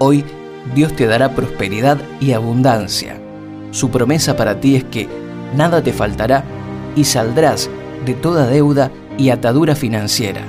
[0.00, 0.24] Hoy
[0.74, 3.20] Dios te dará prosperidad y abundancia.
[3.72, 5.08] Su promesa para ti es que
[5.56, 6.44] nada te faltará
[6.94, 7.68] y saldrás
[8.06, 10.42] de toda deuda y atadura financiera.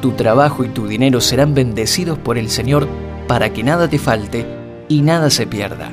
[0.00, 2.86] Tu trabajo y tu dinero serán bendecidos por el Señor
[3.26, 4.46] para que nada te falte
[4.88, 5.90] y nada se pierda.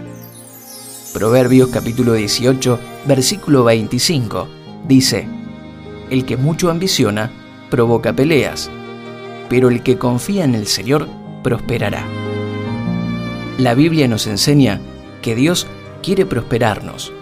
[1.14, 4.48] Proverbios capítulo 18, versículo 25
[4.88, 5.28] dice,
[6.12, 7.32] El que mucho ambiciona,
[7.72, 8.70] provoca peleas,
[9.50, 11.08] pero el que confía en el Señor,
[11.44, 12.23] prosperará.
[13.58, 14.80] La Biblia nos enseña
[15.22, 15.68] que Dios
[16.02, 17.14] quiere prosperarnos.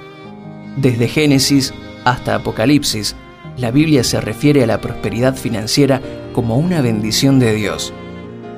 [0.77, 1.73] Desde Génesis
[2.05, 3.15] hasta Apocalipsis,
[3.57, 6.01] la Biblia se refiere a la prosperidad financiera
[6.33, 7.93] como una bendición de Dios,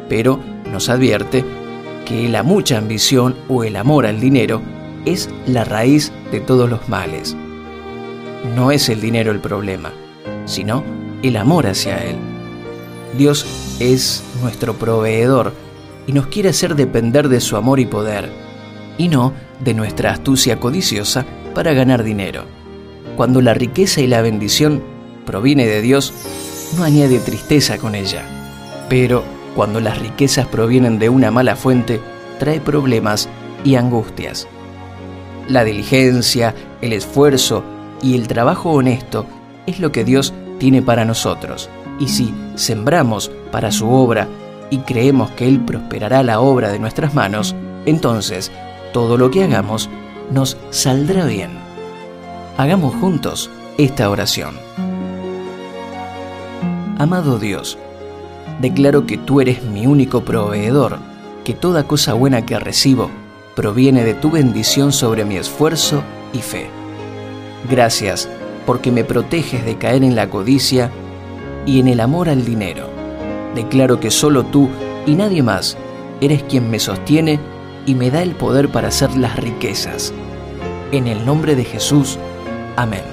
[0.08, 0.40] pero
[0.72, 1.44] nos advierte
[2.06, 4.62] que la mucha ambición o el amor al dinero
[5.06, 7.36] es la raíz de todos los males.
[8.56, 9.92] No es el dinero el problema,
[10.46, 10.84] sino
[11.24, 12.18] el amor hacia Él.
[13.18, 13.46] Dios
[13.80, 15.54] es nuestro proveedor
[16.08, 18.30] y nos quiere hacer depender de su amor y poder,
[18.98, 22.46] y no de nuestra astucia codiciosa para ganar dinero.
[23.16, 24.84] Cuando la riqueza y la bendición
[25.26, 26.14] proviene de Dios,
[26.78, 28.24] no añade tristeza con ella.
[28.90, 29.24] Pero
[29.56, 32.02] cuando las riquezas provienen de una mala fuente,
[32.40, 33.30] trae problemas
[33.64, 34.48] y angustias.
[35.48, 37.64] La diligencia, el esfuerzo
[38.02, 39.26] y el trabajo honesto
[39.66, 41.70] es lo que Dios tiene para nosotros.
[42.00, 44.28] Y si sembramos para su obra
[44.74, 48.52] y creemos que Él prosperará la obra de nuestras manos, entonces
[48.92, 49.88] todo lo que hagamos
[50.32, 51.52] nos saldrá bien.
[52.58, 54.56] Hagamos juntos esta oración.
[56.98, 57.78] Amado Dios,
[58.62, 60.98] declaro que tú eres mi único proveedor,
[61.44, 63.12] que toda cosa buena que recibo
[63.56, 66.02] proviene de tu bendición sobre mi esfuerzo
[66.34, 66.68] y fe.
[67.70, 68.28] Gracias
[68.66, 70.90] porque me proteges de caer en la codicia
[71.68, 72.93] y en el amor al dinero.
[73.56, 74.70] Declaro que solo tú
[75.06, 75.78] y nadie más
[76.22, 77.40] eres quien me sostiene
[77.86, 80.14] y me da el poder para hacer las riquezas.
[80.92, 82.18] En el nombre de Jesús.
[82.76, 83.04] Amén.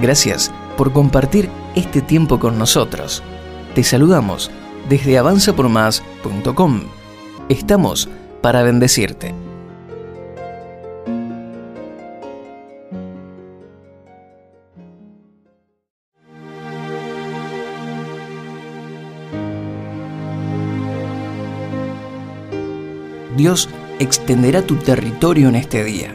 [0.00, 3.22] Gracias por compartir este tiempo con nosotros.
[3.74, 4.50] Te saludamos
[4.88, 6.82] desde avanzapormás.com.
[7.48, 8.08] Estamos
[8.40, 9.47] para bendecirte.
[23.38, 23.68] Dios
[24.00, 26.14] extenderá tu territorio en este día.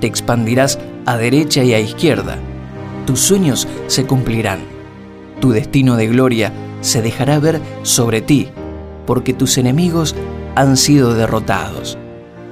[0.00, 2.38] Te expandirás a derecha y a izquierda.
[3.04, 4.60] Tus sueños se cumplirán.
[5.40, 8.48] Tu destino de gloria se dejará ver sobre ti,
[9.06, 10.14] porque tus enemigos
[10.54, 11.98] han sido derrotados,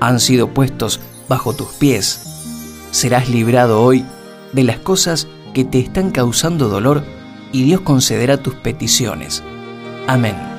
[0.00, 2.26] han sido puestos bajo tus pies.
[2.90, 4.04] Serás librado hoy
[4.52, 7.04] de las cosas que te están causando dolor
[7.52, 9.44] y Dios concederá tus peticiones.
[10.08, 10.49] Amén.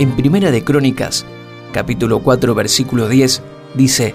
[0.00, 1.24] En Primera de Crónicas,
[1.70, 3.42] capítulo 4, versículo 10,
[3.74, 4.12] dice,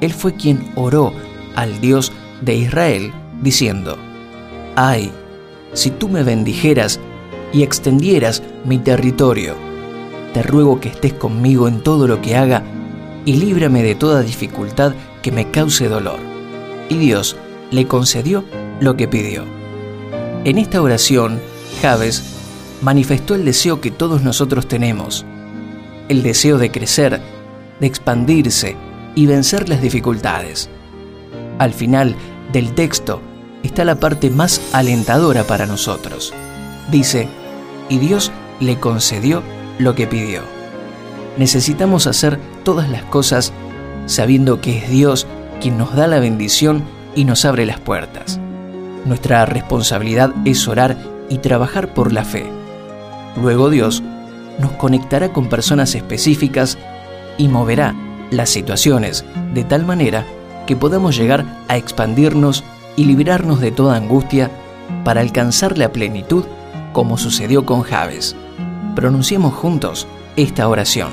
[0.00, 1.12] Él fue quien oró
[1.54, 2.10] al Dios
[2.40, 3.96] de Israel, diciendo,
[4.74, 5.12] Ay,
[5.72, 6.98] si tú me bendijeras
[7.52, 9.54] y extendieras mi territorio,
[10.34, 12.64] te ruego que estés conmigo en todo lo que haga
[13.24, 16.18] y líbrame de toda dificultad que me cause dolor.
[16.88, 17.36] Y Dios
[17.70, 18.44] le concedió
[18.80, 19.44] lo que pidió.
[20.44, 21.40] En esta oración,
[21.82, 22.37] Javes
[22.82, 25.24] manifestó el deseo que todos nosotros tenemos,
[26.08, 27.20] el deseo de crecer,
[27.80, 28.76] de expandirse
[29.14, 30.70] y vencer las dificultades.
[31.58, 32.14] Al final
[32.52, 33.20] del texto
[33.62, 36.32] está la parte más alentadora para nosotros.
[36.90, 37.28] Dice,
[37.88, 39.42] y Dios le concedió
[39.78, 40.42] lo que pidió.
[41.36, 43.52] Necesitamos hacer todas las cosas
[44.06, 45.26] sabiendo que es Dios
[45.60, 46.84] quien nos da la bendición
[47.14, 48.40] y nos abre las puertas.
[49.04, 50.96] Nuestra responsabilidad es orar
[51.28, 52.57] y trabajar por la fe.
[53.36, 54.02] Luego Dios
[54.58, 56.78] nos conectará con personas específicas
[57.36, 57.94] y moverá
[58.30, 59.24] las situaciones
[59.54, 60.26] de tal manera
[60.66, 62.64] que podamos llegar a expandirnos
[62.96, 64.50] y librarnos de toda angustia
[65.04, 66.44] para alcanzar la plenitud
[66.92, 68.34] como sucedió con Javes.
[68.94, 70.06] Pronunciemos juntos
[70.36, 71.10] esta oración.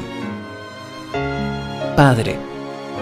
[1.95, 2.37] Padre,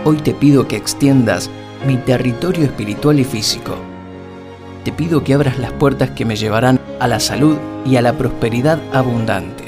[0.04, 1.50] hoy te pido que extiendas
[1.88, 3.76] mi territorio espiritual y físico.
[4.84, 8.18] Te pido que abras las puertas que me llevarán a la salud y a la
[8.18, 9.66] prosperidad abundante.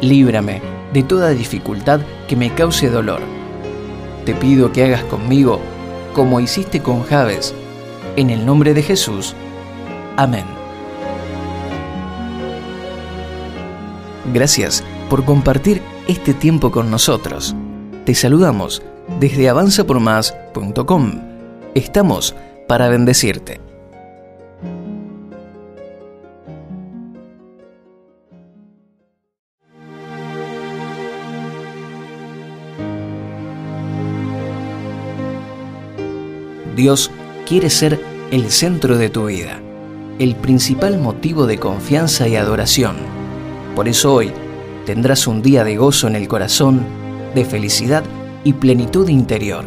[0.00, 0.62] Líbrame
[0.92, 3.20] de toda dificultad que me cause dolor.
[4.24, 5.58] Te pido que hagas conmigo
[6.14, 7.52] como hiciste con Javes,
[8.14, 9.34] en el nombre de Jesús.
[10.16, 10.44] Amén.
[14.32, 17.56] Gracias por compartir este tiempo con nosotros.
[18.04, 18.84] Te saludamos
[19.18, 21.12] desde avanzapormás.com.
[21.74, 22.36] Estamos
[22.68, 23.71] para bendecirte.
[36.82, 37.12] Dios
[37.46, 39.60] quiere ser el centro de tu vida,
[40.18, 42.96] el principal motivo de confianza y adoración.
[43.76, 44.32] Por eso hoy
[44.84, 46.84] tendrás un día de gozo en el corazón,
[47.36, 48.02] de felicidad
[48.42, 49.64] y plenitud interior.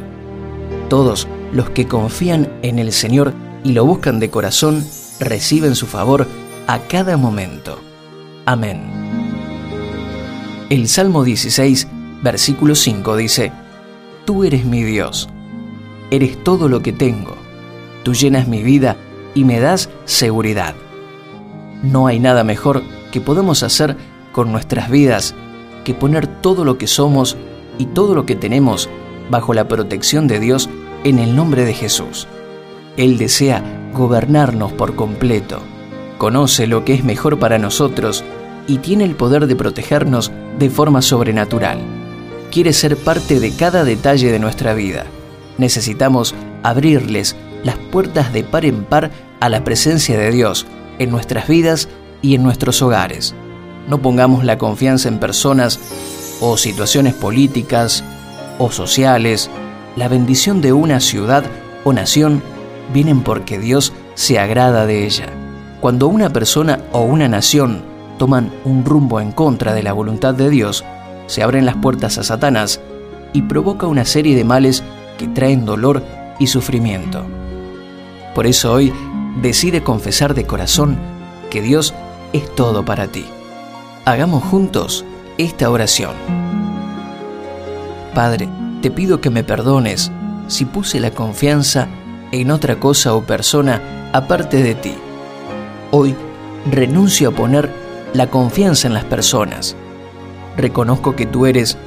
[0.89, 3.33] Todos los que confían en el Señor
[3.63, 4.85] y lo buscan de corazón
[5.21, 6.27] reciben su favor
[6.67, 7.79] a cada momento.
[8.45, 8.81] Amén.
[10.69, 11.87] El Salmo 16,
[12.21, 13.53] versículo 5 dice,
[14.25, 15.29] Tú eres mi Dios,
[16.11, 17.35] eres todo lo que tengo,
[18.03, 18.97] tú llenas mi vida
[19.33, 20.75] y me das seguridad.
[21.83, 23.95] No hay nada mejor que podemos hacer
[24.31, 25.35] con nuestras vidas
[25.83, 27.37] que poner todo lo que somos
[27.77, 28.89] y todo lo que tenemos
[29.29, 30.69] bajo la protección de Dios
[31.03, 32.27] en el nombre de Jesús.
[32.97, 33.63] Él desea
[33.93, 35.59] gobernarnos por completo,
[36.17, 38.23] conoce lo que es mejor para nosotros
[38.67, 41.79] y tiene el poder de protegernos de forma sobrenatural.
[42.51, 45.05] Quiere ser parte de cada detalle de nuestra vida.
[45.57, 50.65] Necesitamos abrirles las puertas de par en par a la presencia de Dios
[50.99, 51.89] en nuestras vidas
[52.21, 53.35] y en nuestros hogares.
[53.87, 55.79] No pongamos la confianza en personas
[56.41, 58.03] o situaciones políticas
[58.59, 59.49] o sociales.
[59.95, 61.43] La bendición de una ciudad
[61.83, 62.41] o nación
[62.93, 65.27] vienen porque Dios se agrada de ella.
[65.81, 67.83] Cuando una persona o una nación
[68.17, 70.83] toman un rumbo en contra de la voluntad de Dios,
[71.27, 72.79] se abren las puertas a Satanás
[73.33, 74.83] y provoca una serie de males
[75.17, 76.03] que traen dolor
[76.39, 77.25] y sufrimiento.
[78.33, 78.93] Por eso hoy
[79.41, 80.97] decide confesar de corazón
[81.49, 81.93] que Dios
[82.33, 83.25] es todo para ti.
[84.05, 85.05] Hagamos juntos
[85.37, 86.11] esta oración.
[88.13, 88.49] Padre,
[88.81, 90.11] te pido que me perdones
[90.47, 91.87] si puse la confianza
[92.31, 94.93] en otra cosa o persona aparte de ti.
[95.91, 96.15] Hoy
[96.69, 97.69] renuncio a poner
[98.13, 99.75] la confianza en las personas.
[100.57, 101.77] Reconozco que tú eres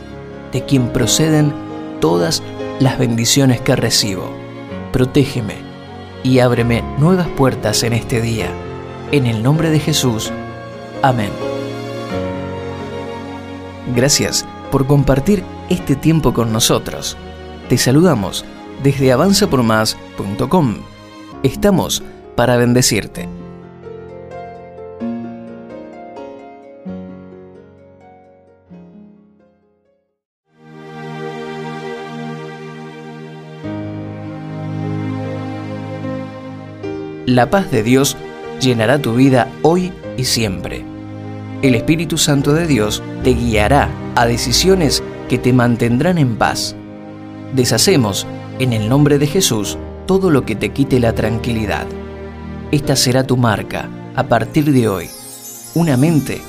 [0.52, 1.52] de quien proceden
[2.00, 2.42] todas
[2.80, 4.30] las bendiciones que recibo.
[4.92, 5.56] Protégeme
[6.22, 8.48] y ábreme nuevas puertas en este día.
[9.12, 10.32] En el nombre de Jesús.
[11.02, 11.30] Amén.
[13.94, 17.16] Gracias por compartir este tiempo con nosotros.
[17.69, 18.44] Te saludamos
[18.82, 20.76] desde avanzapormás.com.
[21.42, 22.02] Estamos
[22.36, 23.38] para bendecirte.
[37.28, 38.16] La paz de Dios
[38.58, 40.82] llenará tu vida hoy y siempre.
[41.60, 46.75] El Espíritu Santo de Dios te guiará a decisiones que te mantendrán en paz.
[47.54, 48.26] Deshacemos,
[48.58, 49.76] en el nombre de Jesús,
[50.06, 51.86] todo lo que te quite la tranquilidad.
[52.72, 55.10] Esta será tu marca a partir de hoy.
[55.75, 56.40] Una mente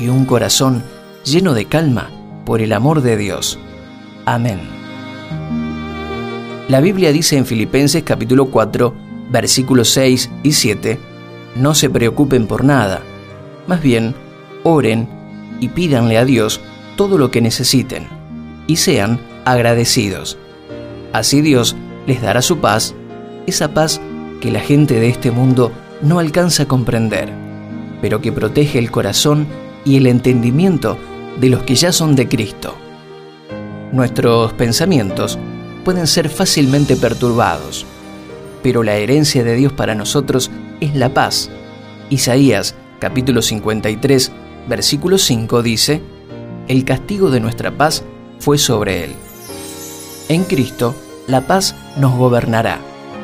[0.00, 0.82] y un corazón
[1.22, 2.10] lleno de calma
[2.44, 3.60] por el amor de Dios.
[4.24, 4.58] Amén.
[6.66, 10.98] La Biblia dice en Filipenses capítulo 4, versículos 6 y 7,
[11.56, 13.02] no se preocupen por nada,
[13.66, 14.14] más bien,
[14.62, 15.08] oren
[15.60, 16.60] y pídanle a Dios
[16.96, 18.06] todo lo que necesiten,
[18.66, 20.38] y sean agradecidos.
[21.12, 21.76] Así Dios
[22.06, 22.94] les dará su paz,
[23.46, 24.00] esa paz
[24.40, 27.32] que la gente de este mundo no alcanza a comprender,
[28.00, 29.46] pero que protege el corazón
[29.84, 30.98] y el entendimiento
[31.40, 32.74] de los que ya son de Cristo.
[33.92, 35.38] Nuestros pensamientos
[35.84, 37.86] pueden ser fácilmente perturbados,
[38.64, 41.50] pero la herencia de Dios para nosotros es la paz.
[42.08, 44.32] Isaías capítulo 53,
[44.66, 46.00] versículo 5 dice,
[46.66, 48.04] El castigo de nuestra paz
[48.38, 49.12] fue sobre él.
[50.30, 50.94] En Cristo,
[51.26, 52.78] la paz nos gobernará.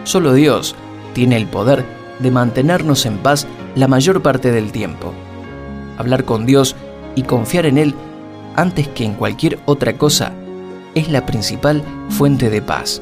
[0.05, 0.75] Solo Dios
[1.15, 1.87] tiene el poder
[2.19, 5.15] de mantenernos en paz la mayor parte del tiempo.
[5.97, 6.77] Hablar con Dios
[7.17, 7.95] y confiar en Él
[8.57, 10.35] antes que en cualquier otra cosa
[10.95, 13.01] es la principal fuente de paz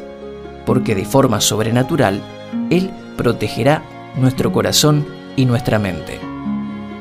[0.69, 2.21] porque de forma sobrenatural
[2.69, 3.83] Él protegerá
[4.19, 6.21] nuestro corazón y nuestra mente.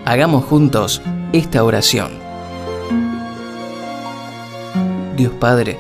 [0.06, 1.02] Hagamos juntos
[1.34, 2.12] esta oración.
[5.18, 5.78] Dios Padre,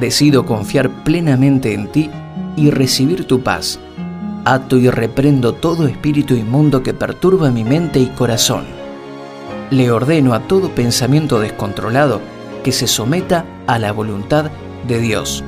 [0.00, 2.08] decido confiar plenamente en ti
[2.56, 3.78] y recibir tu paz.
[4.46, 8.64] Ato y reprendo todo espíritu inmundo que perturba mi mente y corazón.
[9.68, 12.22] Le ordeno a todo pensamiento descontrolado
[12.64, 14.50] que se someta a la voluntad
[14.88, 15.44] de Dios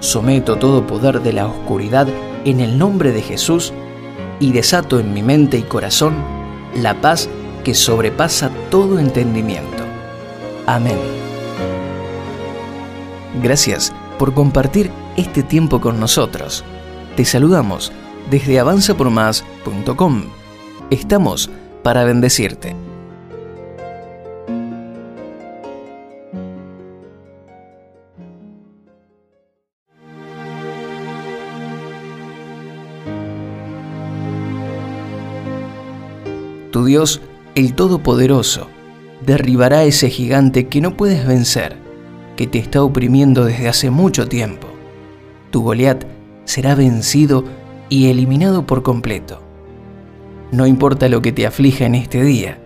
[0.00, 2.08] Someto todo poder de la oscuridad
[2.44, 3.72] en el nombre de Jesús
[4.40, 6.14] y desato en mi mente y corazón
[6.74, 7.28] la paz
[7.64, 9.84] que sobrepasa todo entendimiento.
[10.66, 10.98] Amén.
[13.42, 16.64] Gracias por compartir este tiempo con nosotros.
[17.16, 17.92] Te saludamos
[18.30, 20.24] desde avanzapormás.com.
[20.90, 21.50] Estamos
[21.82, 22.85] para bendecirte.
[36.96, 37.20] Dios,
[37.54, 38.68] el Todopoderoso,
[39.26, 41.76] derribará ese gigante que no puedes vencer,
[42.38, 44.68] que te está oprimiendo desde hace mucho tiempo.
[45.50, 46.06] Tu Goliat
[46.46, 47.44] será vencido
[47.90, 49.42] y eliminado por completo.
[50.52, 52.62] No importa lo que te aflija en este día,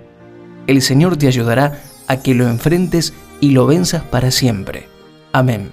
[0.69, 4.87] el Señor te ayudará a que lo enfrentes y lo venzas para siempre.
[5.33, 5.73] Amén.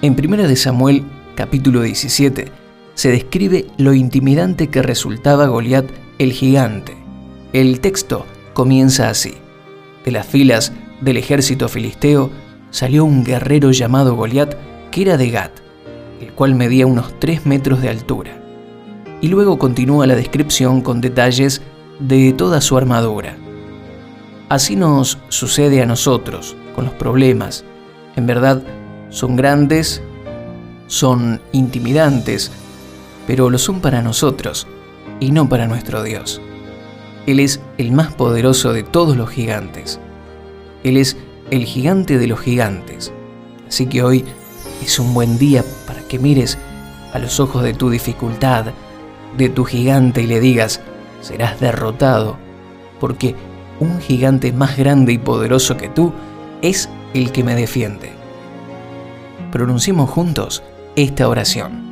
[0.00, 1.04] En 1 de Samuel,
[1.34, 2.50] capítulo 17,
[2.96, 5.84] se describe lo intimidante que resultaba Goliat
[6.18, 6.96] el gigante.
[7.52, 8.24] El texto
[8.54, 9.34] comienza así.
[10.04, 10.72] De las filas
[11.02, 12.30] del ejército filisteo
[12.70, 14.54] salió un guerrero llamado Goliat
[14.90, 15.52] que era de Gat,
[16.22, 18.42] el cual medía unos 3 metros de altura.
[19.20, 21.60] Y luego continúa la descripción con detalles
[22.00, 23.36] de toda su armadura.
[24.48, 27.62] Así nos sucede a nosotros con los problemas.
[28.16, 28.62] En verdad,
[29.10, 30.00] son grandes,
[30.86, 32.50] son intimidantes,
[33.26, 34.66] pero lo son para nosotros
[35.20, 36.40] y no para nuestro Dios.
[37.26, 39.98] Él es el más poderoso de todos los gigantes.
[40.84, 41.16] Él es
[41.50, 43.12] el gigante de los gigantes.
[43.66, 44.24] Así que hoy
[44.82, 46.56] es un buen día para que mires
[47.12, 48.66] a los ojos de tu dificultad,
[49.36, 50.80] de tu gigante y le digas,
[51.20, 52.36] serás derrotado,
[53.00, 53.34] porque
[53.80, 56.12] un gigante más grande y poderoso que tú
[56.62, 58.12] es el que me defiende.
[59.50, 60.62] Pronunciemos juntos
[60.94, 61.85] esta oración.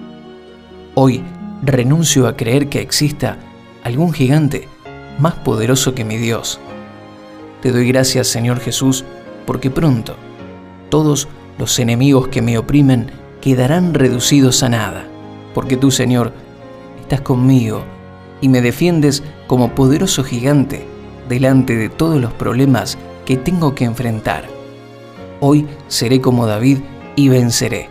[0.96, 1.24] Hoy
[1.62, 3.36] renuncio a creer que exista
[3.82, 4.68] algún gigante
[5.18, 6.60] más poderoso que mi Dios.
[7.62, 9.04] Te doy gracias, Señor Jesús,
[9.44, 10.14] porque pronto
[10.90, 11.26] todos
[11.58, 13.10] los enemigos que me oprimen
[13.40, 15.04] quedarán reducidos a nada,
[15.52, 16.32] porque tú, Señor,
[17.00, 17.84] estás conmigo
[18.40, 20.86] y me defiendes como poderoso gigante
[21.28, 24.44] delante de todos los problemas que tengo que enfrentar.
[25.40, 26.78] Hoy seré como David
[27.16, 27.88] y venceré.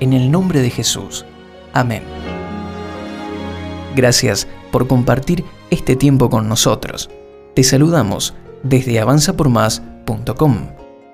[0.00, 1.24] En el nombre de Jesús.
[1.72, 2.19] Amén.
[3.94, 7.10] Gracias por compartir este tiempo con nosotros.
[7.54, 10.68] Te saludamos desde avanzapormás.com.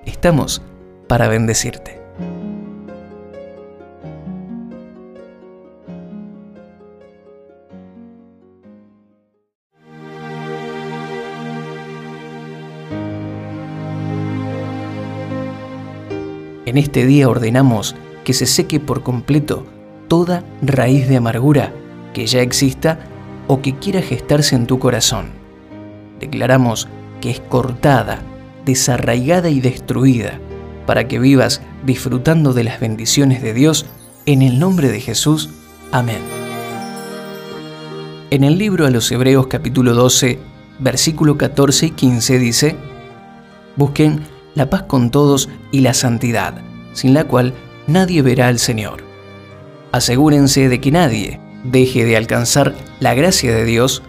[0.04, 0.62] Estamos
[1.08, 2.00] para bendecirte.
[16.66, 19.64] En este día ordenamos que se seque por completo
[20.08, 21.72] toda raíz de amargura
[22.16, 22.98] que ya exista
[23.46, 25.32] o que quiera gestarse en tu corazón.
[26.18, 26.88] Declaramos
[27.20, 28.22] que es cortada,
[28.64, 30.40] desarraigada y destruida
[30.86, 33.84] para que vivas disfrutando de las bendiciones de Dios
[34.24, 35.50] en el nombre de Jesús.
[35.92, 36.20] Amén.
[38.30, 40.38] En el libro a los Hebreos capítulo 12,
[40.78, 42.76] versículo 14 y 15 dice,
[43.76, 44.22] Busquen
[44.54, 46.54] la paz con todos y la santidad,
[46.94, 47.52] sin la cual
[47.86, 49.04] nadie verá al Señor.
[49.92, 54.02] Asegúrense de que nadie deje de alcanzar la gracia de Dios,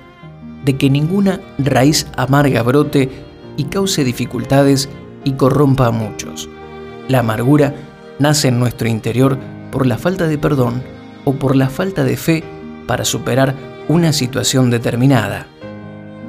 [0.65, 3.09] de que ninguna raíz amarga brote
[3.57, 4.89] y cause dificultades
[5.23, 6.49] y corrompa a muchos.
[7.07, 7.75] La amargura
[8.19, 9.37] nace en nuestro interior
[9.71, 10.83] por la falta de perdón
[11.25, 12.43] o por la falta de fe
[12.87, 13.55] para superar
[13.87, 15.47] una situación determinada.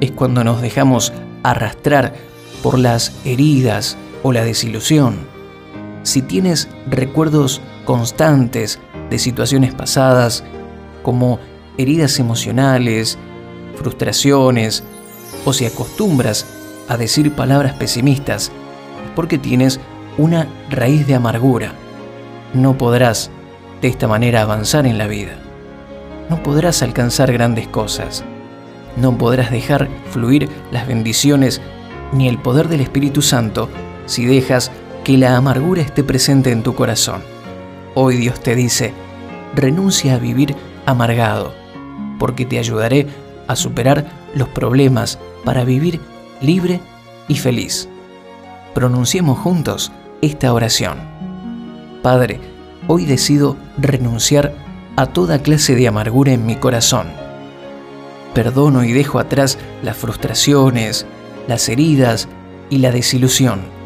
[0.01, 2.13] Es cuando nos dejamos arrastrar
[2.61, 5.17] por las heridas, o la desilusión.
[6.03, 10.43] Si tienes recuerdos constantes de situaciones pasadas,
[11.09, 11.39] como
[11.79, 13.17] heridas emocionales,
[13.75, 14.83] frustraciones,
[15.43, 16.45] o si acostumbras
[16.87, 19.79] a decir palabras pesimistas, es porque tienes
[20.19, 21.73] una raíz de amargura.
[22.53, 23.31] No podrás
[23.81, 25.31] de esta manera avanzar en la vida.
[26.29, 28.23] No podrás alcanzar grandes cosas.
[28.95, 31.59] No podrás dejar fluir las bendiciones
[32.11, 33.67] ni el poder del Espíritu Santo
[34.05, 34.69] si dejas
[35.03, 37.23] que la amargura esté presente en tu corazón.
[37.95, 38.93] Hoy Dios te dice,
[39.55, 40.55] renuncia a vivir
[40.89, 41.53] amargado,
[42.19, 43.07] porque te ayudaré
[43.47, 44.05] a superar
[44.35, 45.99] los problemas para vivir
[46.41, 46.81] libre
[47.27, 47.89] y feliz.
[48.73, 49.91] Pronunciemos juntos
[50.21, 50.97] esta oración.
[52.01, 52.39] Padre,
[52.87, 54.53] hoy decido renunciar
[54.95, 57.07] a toda clase de amargura en mi corazón.
[58.33, 61.05] Perdono y dejo atrás las frustraciones,
[61.47, 62.27] las heridas
[62.69, 63.79] y la desilusión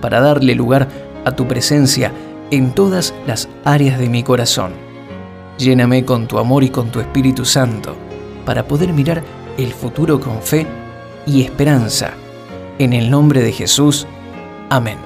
[0.00, 0.88] para darle lugar
[1.24, 2.12] a tu presencia
[2.50, 4.85] en todas las áreas de mi corazón.
[5.58, 7.96] Lléname con tu amor y con tu Espíritu Santo
[8.44, 9.22] para poder mirar
[9.56, 10.66] el futuro con fe
[11.26, 12.12] y esperanza.
[12.78, 14.06] En el nombre de Jesús.
[14.68, 14.98] Amén.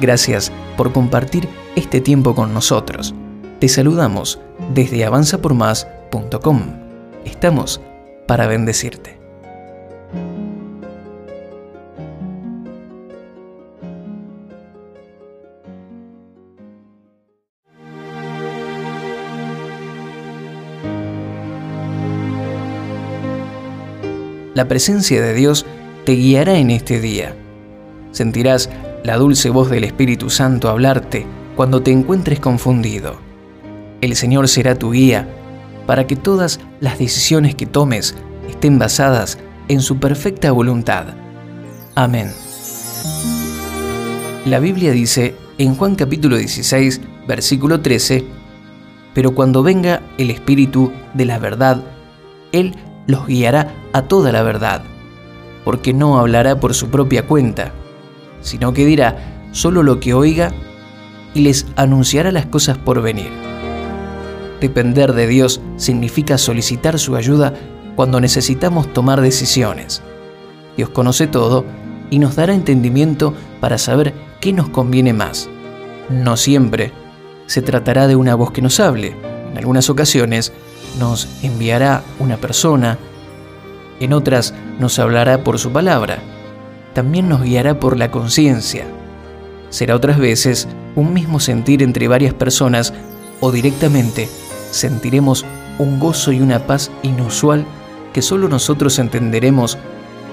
[0.00, 3.14] Gracias por compartir este tiempo con nosotros.
[3.58, 4.40] Te saludamos
[4.74, 6.60] desde avanzapormás.com.
[7.24, 7.80] Estamos
[8.26, 9.19] para bendecirte.
[24.60, 25.64] La presencia de Dios
[26.04, 27.34] te guiará en este día.
[28.12, 28.68] Sentirás
[29.04, 31.24] la dulce voz del Espíritu Santo hablarte
[31.56, 33.18] cuando te encuentres confundido.
[34.02, 35.26] El Señor será tu guía
[35.86, 38.14] para que todas las decisiones que tomes
[38.50, 39.38] estén basadas
[39.68, 41.06] en su perfecta voluntad.
[41.94, 42.30] Amén.
[44.44, 48.26] La Biblia dice en Juan capítulo 16, versículo 13,
[49.14, 51.82] Pero cuando venga el Espíritu de la verdad,
[52.52, 52.74] Él
[53.06, 54.82] los guiará a toda la verdad,
[55.64, 57.72] porque no hablará por su propia cuenta,
[58.40, 60.52] sino que dirá solo lo que oiga
[61.34, 63.30] y les anunciará las cosas por venir.
[64.60, 67.54] Depender de Dios significa solicitar su ayuda
[67.96, 70.02] cuando necesitamos tomar decisiones.
[70.76, 71.64] Dios conoce todo
[72.10, 75.48] y nos dará entendimiento para saber qué nos conviene más.
[76.10, 76.92] No siempre
[77.46, 79.16] se tratará de una voz que nos hable.
[79.50, 80.52] En algunas ocasiones
[80.98, 82.98] nos enviará una persona,
[84.00, 86.18] en otras nos hablará por su palabra.
[86.94, 88.84] También nos guiará por la conciencia.
[89.68, 90.66] Será otras veces
[90.96, 92.92] un mismo sentir entre varias personas
[93.40, 94.28] o directamente
[94.70, 95.44] sentiremos
[95.78, 97.64] un gozo y una paz inusual
[98.12, 99.78] que solo nosotros entenderemos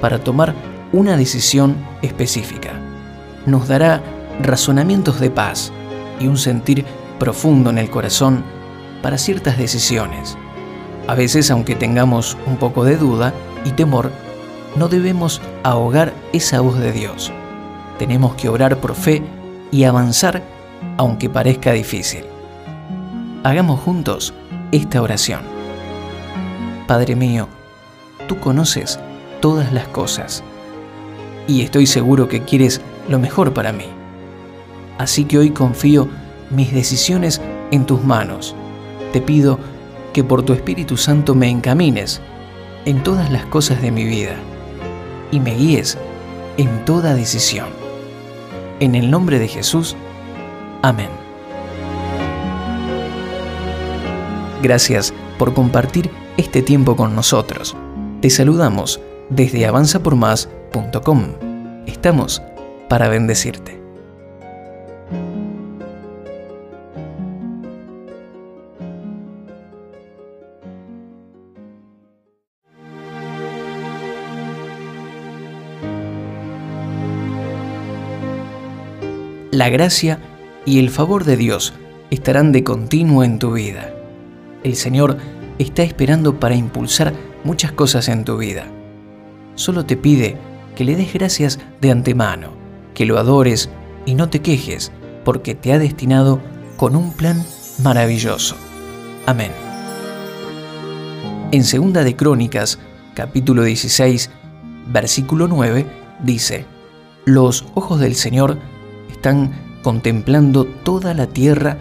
[0.01, 0.55] para tomar
[0.93, 2.73] una decisión específica.
[3.45, 4.01] Nos dará
[4.41, 5.71] razonamientos de paz
[6.19, 6.85] y un sentir
[7.19, 8.43] profundo en el corazón
[9.01, 10.37] para ciertas decisiones.
[11.07, 13.33] A veces, aunque tengamos un poco de duda
[13.63, 14.11] y temor,
[14.75, 17.31] no debemos ahogar esa voz de Dios.
[17.97, 19.23] Tenemos que orar por fe
[19.71, 20.43] y avanzar
[20.97, 22.25] aunque parezca difícil.
[23.43, 24.33] Hagamos juntos
[24.71, 25.41] esta oración.
[26.87, 27.47] Padre mío,
[28.27, 28.99] tú conoces
[29.39, 30.43] todas las cosas
[31.47, 33.85] y estoy seguro que quieres lo mejor para mí.
[34.97, 36.09] Así que hoy confío
[36.49, 38.55] mis decisiones en tus manos.
[39.13, 39.59] Te pido
[40.17, 42.21] que por tu Espíritu Santo me encamines
[42.85, 44.33] en todas las cosas de mi vida
[45.29, 45.95] y me guíes
[46.57, 47.67] en toda decisión.
[48.79, 49.95] En el nombre de Jesús,
[50.81, 51.09] amén.
[54.63, 57.75] Gracias por compartir este tiempo con nosotros.
[58.19, 58.99] Te saludamos
[59.29, 61.25] desde avanzapormás.com.
[61.85, 62.41] Estamos
[62.89, 63.76] para bendecirte.
[79.57, 80.19] La gracia
[80.67, 81.73] y el favor de Dios
[82.11, 83.91] estarán de continuo en tu vida.
[84.63, 85.17] El Señor
[85.57, 87.11] está esperando para impulsar
[87.43, 88.65] muchas cosas en tu vida.
[89.55, 90.37] Solo te pide
[90.75, 92.51] que le des gracias de antemano,
[92.93, 93.71] que lo adores
[94.05, 94.91] y no te quejes,
[95.25, 96.39] porque te ha destinado
[96.75, 97.43] con un plan
[97.81, 98.55] maravilloso.
[99.25, 99.49] Amén.
[101.51, 102.77] En Segunda de Crónicas,
[103.15, 104.29] capítulo 16,
[104.85, 105.87] versículo 9,
[106.21, 106.65] dice,
[107.25, 108.59] Los ojos del Señor
[109.17, 109.51] están
[109.81, 111.77] contemplando toda la tierra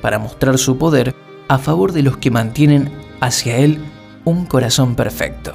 [0.00, 1.14] para mostrar su poder
[1.48, 2.90] a favor de los que mantienen
[3.20, 3.78] hacia Él
[4.24, 5.54] un corazón perfecto.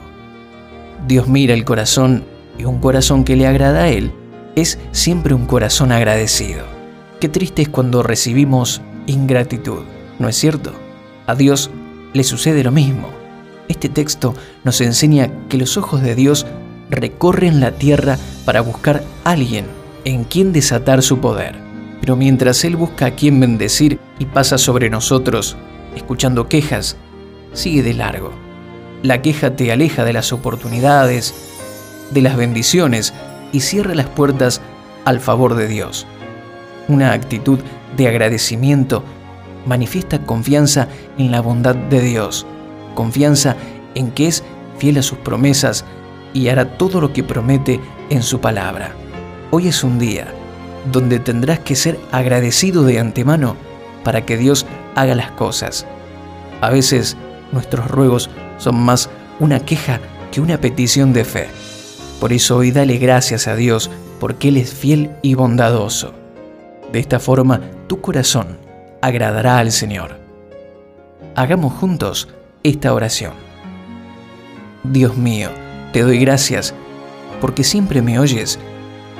[1.05, 2.23] Dios mira el corazón
[2.57, 4.11] y un corazón que le agrada a Él
[4.55, 6.65] es siempre un corazón agradecido.
[7.19, 9.83] Qué triste es cuando recibimos ingratitud,
[10.17, 10.71] ¿no es cierto?
[11.27, 11.69] A Dios
[12.13, 13.09] le sucede lo mismo.
[13.67, 16.45] Este texto nos enseña que los ojos de Dios
[16.89, 19.65] recorren la tierra para buscar a alguien
[20.05, 21.55] en quien desatar su poder.
[21.99, 25.57] Pero mientras Él busca a quien bendecir y pasa sobre nosotros,
[25.95, 26.97] escuchando quejas,
[27.53, 28.31] sigue de largo.
[29.03, 31.33] La queja te aleja de las oportunidades,
[32.11, 33.13] de las bendiciones
[33.51, 34.61] y cierra las puertas
[35.05, 36.05] al favor de Dios.
[36.87, 37.59] Una actitud
[37.95, 39.03] de agradecimiento
[39.65, 42.45] manifiesta confianza en la bondad de Dios,
[42.95, 43.55] confianza
[43.95, 44.43] en que es
[44.77, 45.85] fiel a sus promesas
[46.33, 47.79] y hará todo lo que promete
[48.09, 48.95] en su palabra.
[49.49, 50.27] Hoy es un día
[50.91, 53.55] donde tendrás que ser agradecido de antemano
[54.03, 55.85] para que Dios haga las cosas.
[56.59, 57.15] A veces
[57.53, 61.47] nuestros ruegos son más una queja que una petición de fe.
[62.19, 66.13] Por eso hoy dale gracias a Dios porque Él es fiel y bondadoso.
[66.91, 68.57] De esta forma tu corazón
[69.01, 70.19] agradará al Señor.
[71.35, 72.27] Hagamos juntos
[72.63, 73.31] esta oración.
[74.83, 75.51] Dios mío,
[75.93, 76.73] te doy gracias
[77.39, 78.59] porque siempre me oyes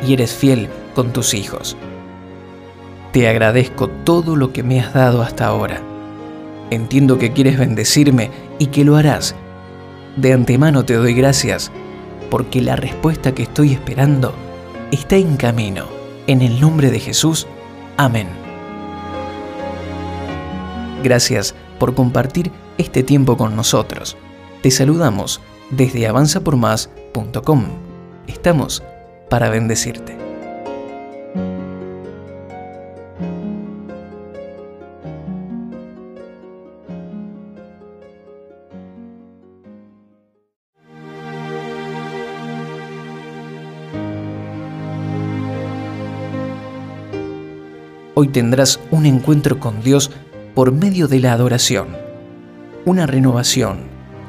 [0.05, 1.77] y eres fiel con tus hijos.
[3.11, 5.81] Te agradezco todo lo que me has dado hasta ahora.
[6.69, 8.29] Entiendo que quieres bendecirme
[8.59, 9.35] y que lo harás.
[10.15, 11.71] De antemano te doy gracias
[12.29, 14.33] porque la respuesta que estoy esperando
[14.91, 15.85] está en camino.
[16.27, 17.47] En el nombre de Jesús.
[17.95, 18.27] Amén.
[21.03, 24.17] Gracias por compartir este tiempo con nosotros.
[24.61, 25.39] Te saludamos
[25.71, 27.65] desde avanzapormás.com
[28.27, 28.83] Estamos
[29.29, 30.17] para bendecirte.
[48.19, 50.09] Hoy tendrás un encuentro con Dios
[50.55, 51.89] por medio de la adoración,
[52.83, 53.81] una renovación,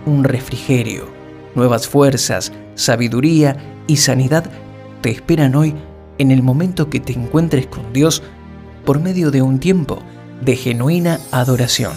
[0.04, 1.06] un refrigerio,
[1.54, 3.56] nuevas fuerzas, sabiduría
[3.86, 4.50] y sanidad
[5.00, 5.74] te esperan hoy
[6.18, 8.22] en el momento que te encuentres con Dios
[8.84, 9.98] por medio de un tiempo
[10.40, 11.92] de genuina adoración.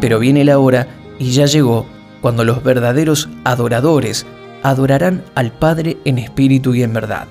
[0.00, 0.88] Pero viene la hora,
[1.18, 1.86] y ya llegó,
[2.20, 4.26] cuando los verdaderos adoradores
[4.62, 7.28] adorarán al Padre en espíritu y en verdad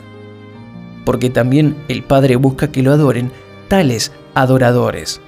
[1.07, 3.31] porque también el Padre busca que lo adoren
[3.69, 5.21] tales adoradores.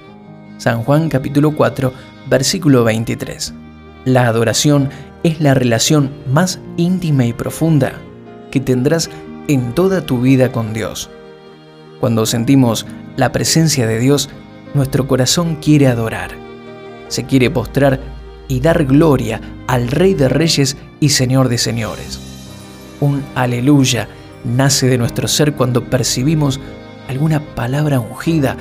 [0.58, 1.90] San Juan capítulo 4,
[2.28, 3.54] versículo 23.
[4.04, 4.90] La adoración
[5.22, 7.92] es la relación más íntima y profunda
[8.50, 9.10] que tendrás
[9.48, 11.10] en toda tu vida con Dios.
[12.00, 14.30] Cuando sentimos la presencia de Dios,
[14.74, 16.30] nuestro corazón quiere adorar.
[17.08, 18.00] Se quiere postrar
[18.48, 22.20] y dar gloria al Rey de Reyes y Señor de Señores.
[23.00, 24.08] Un aleluya
[24.44, 26.60] nace de nuestro ser cuando percibimos
[27.08, 28.56] alguna palabra ungida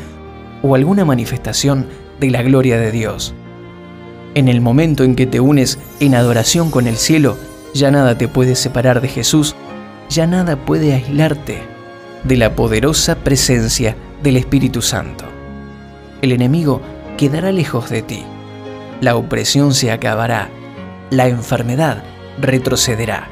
[0.61, 1.87] o alguna manifestación
[2.19, 3.33] de la gloria de Dios.
[4.35, 7.37] En el momento en que te unes en adoración con el cielo,
[7.73, 9.55] ya nada te puede separar de Jesús,
[10.09, 11.61] ya nada puede aislarte
[12.23, 15.25] de la poderosa presencia del Espíritu Santo.
[16.21, 16.81] El enemigo
[17.17, 18.23] quedará lejos de ti,
[19.01, 20.49] la opresión se acabará,
[21.09, 22.03] la enfermedad
[22.39, 23.29] retrocederá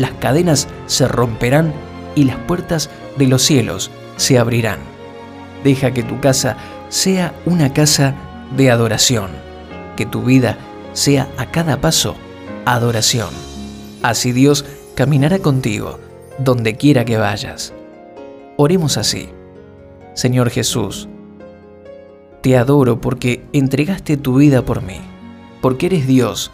[0.00, 1.74] las cadenas se romperán
[2.14, 2.88] y las puertas
[3.18, 4.78] de los cielos se abrirán.
[5.62, 6.56] Deja que tu casa
[6.88, 8.14] sea una casa
[8.56, 9.30] de adoración,
[10.00, 10.56] que tu vida
[10.94, 12.14] sea a cada paso
[12.64, 13.28] adoración.
[14.00, 16.00] Así Dios caminará contigo
[16.38, 17.74] donde quiera que vayas.
[18.56, 19.28] Oremos así.
[20.14, 21.06] Señor Jesús,
[22.40, 25.02] te adoro porque entregaste tu vida por mí,
[25.60, 26.50] porque eres Dios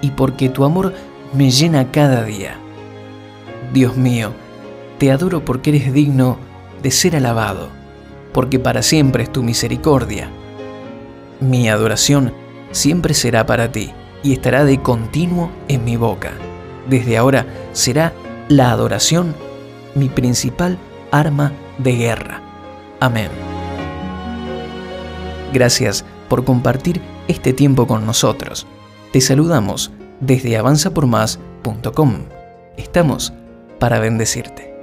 [0.00, 0.94] y porque tu amor
[1.34, 2.56] me llena cada día.
[3.74, 4.32] Dios mío,
[4.96, 6.38] te adoro porque eres digno
[6.82, 7.68] de ser alabado,
[8.32, 10.30] porque para siempre es tu misericordia.
[11.40, 16.32] Mi adoración siempre será para ti y estará de continuo en mi boca.
[16.88, 18.12] Desde ahora será
[18.48, 19.34] la adoración
[19.94, 20.78] mi principal
[21.10, 22.42] arma de guerra.
[23.00, 23.30] Amén.
[25.52, 28.66] Gracias por compartir este tiempo con nosotros.
[29.12, 32.14] Te saludamos desde avanzapormás.com.
[32.76, 33.32] Estamos
[33.78, 34.75] para bendecirte.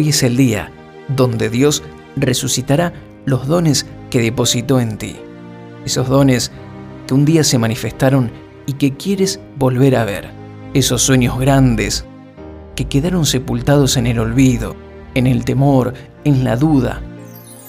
[0.00, 0.72] Hoy es el día
[1.14, 1.82] donde Dios
[2.16, 2.94] resucitará
[3.26, 5.16] los dones que depositó en ti.
[5.84, 6.50] Esos dones
[7.06, 8.30] que un día se manifestaron
[8.64, 10.30] y que quieres volver a ver.
[10.72, 12.06] Esos sueños grandes
[12.76, 14.74] que quedaron sepultados en el olvido,
[15.14, 15.92] en el temor,
[16.24, 17.02] en la duda.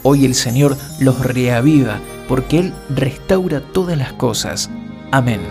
[0.02, 4.70] Hoy el Señor los reaviva porque Él restaura todas las cosas.
[5.12, 5.42] Amén.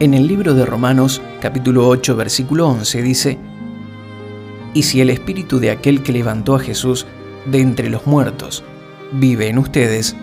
[0.00, 3.51] En el libro de Romanos capítulo 8 versículo 11 dice,
[4.74, 7.06] Y si el espíritu de aquel que levantó a Jesús
[7.46, 8.64] de entre los muertos
[9.12, 10.16] vive en ustedes,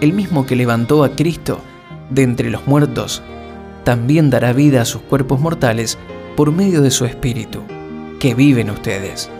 [0.00, 1.60] el mismo que levantó a Cristo
[2.10, 3.22] de entre los muertos,
[3.84, 5.98] también dará vida a sus cuerpos mortales
[6.36, 7.62] por medio de su Espíritu,
[8.18, 9.30] que vive en ustedes.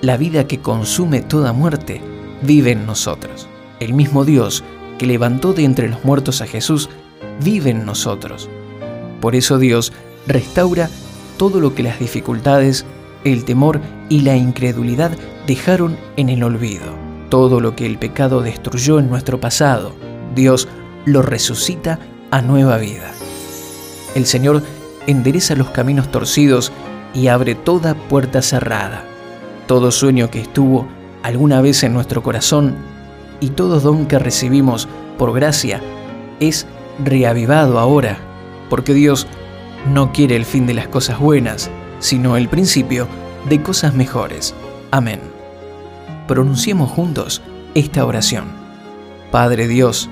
[0.00, 2.00] La vida que consume toda muerte
[2.42, 3.48] vive en nosotros.
[3.80, 4.64] El mismo Dios
[4.98, 6.88] que levantó de entre los muertos a Jesús
[7.42, 8.48] vive en nosotros.
[9.20, 9.92] Por eso Dios
[10.26, 10.90] restaura
[11.36, 12.84] todo lo que las dificultades,
[13.24, 15.12] el temor y la incredulidad
[15.46, 16.84] dejaron en el olvido.
[17.30, 19.92] Todo lo que el pecado destruyó en nuestro pasado,
[20.34, 20.68] Dios
[21.04, 21.98] lo resucita
[22.30, 23.10] a nueva vida.
[24.14, 24.62] El Señor
[25.06, 26.72] endereza los caminos torcidos
[27.14, 29.04] y abre toda puerta cerrada.
[29.66, 30.86] Todo sueño que estuvo
[31.22, 32.74] alguna vez en nuestro corazón
[33.40, 35.80] y todo don que recibimos por gracia
[36.40, 36.66] es
[37.02, 38.18] reavivado ahora,
[38.68, 39.26] porque Dios
[39.92, 41.70] no quiere el fin de las cosas buenas,
[42.04, 43.08] sino el principio
[43.48, 44.54] de cosas mejores.
[44.90, 45.20] Amén.
[46.28, 47.40] Pronunciemos juntos
[47.74, 48.44] esta oración.
[49.30, 50.10] Padre Dios,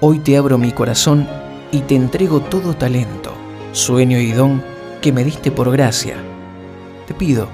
[0.00, 1.28] hoy te abro mi corazón
[1.72, 3.34] y te entrego todo talento
[3.72, 4.62] sueño y don
[5.02, 6.14] que me diste por gracia.
[7.06, 7.48] Te pido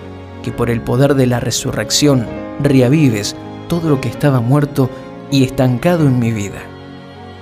[0.44, 2.28] que por el poder de la resurrección
[2.62, 3.34] reavives
[3.68, 4.88] todo lo que estaba muerto
[5.32, 6.60] y estancado en mi vida.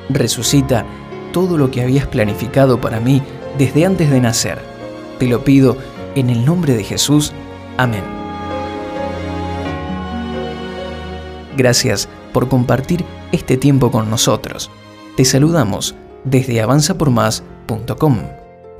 [0.08, 0.86] Resucita
[1.34, 3.20] todo lo que habías planificado para mí
[3.58, 4.58] desde antes de nacer.
[5.18, 5.76] Te lo pido
[6.18, 7.32] en el nombre de Jesús.
[7.76, 8.02] Amén.
[11.56, 14.70] Gracias por compartir este tiempo con nosotros.
[15.16, 18.18] Te saludamos desde avanzapormás.com.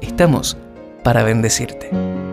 [0.01, 0.57] Estamos
[1.03, 2.28] para bendecirte.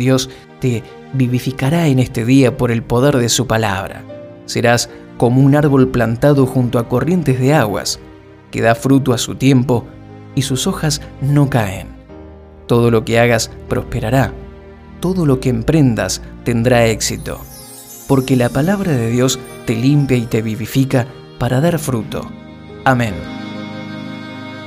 [0.00, 0.82] Dios te
[1.12, 4.02] vivificará en este día por el poder de su palabra.
[4.46, 8.00] Serás como un árbol plantado junto a corrientes de aguas,
[8.50, 9.84] que da fruto a su tiempo
[10.34, 11.88] y sus hojas no caen.
[12.66, 14.32] Todo lo que hagas prosperará,
[15.00, 17.40] todo lo que emprendas tendrá éxito,
[18.08, 21.06] porque la palabra de Dios te limpia y te vivifica
[21.38, 22.22] para dar fruto.
[22.84, 23.14] Amén.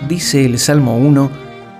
[0.08, 1.32] Dice el Salmo 1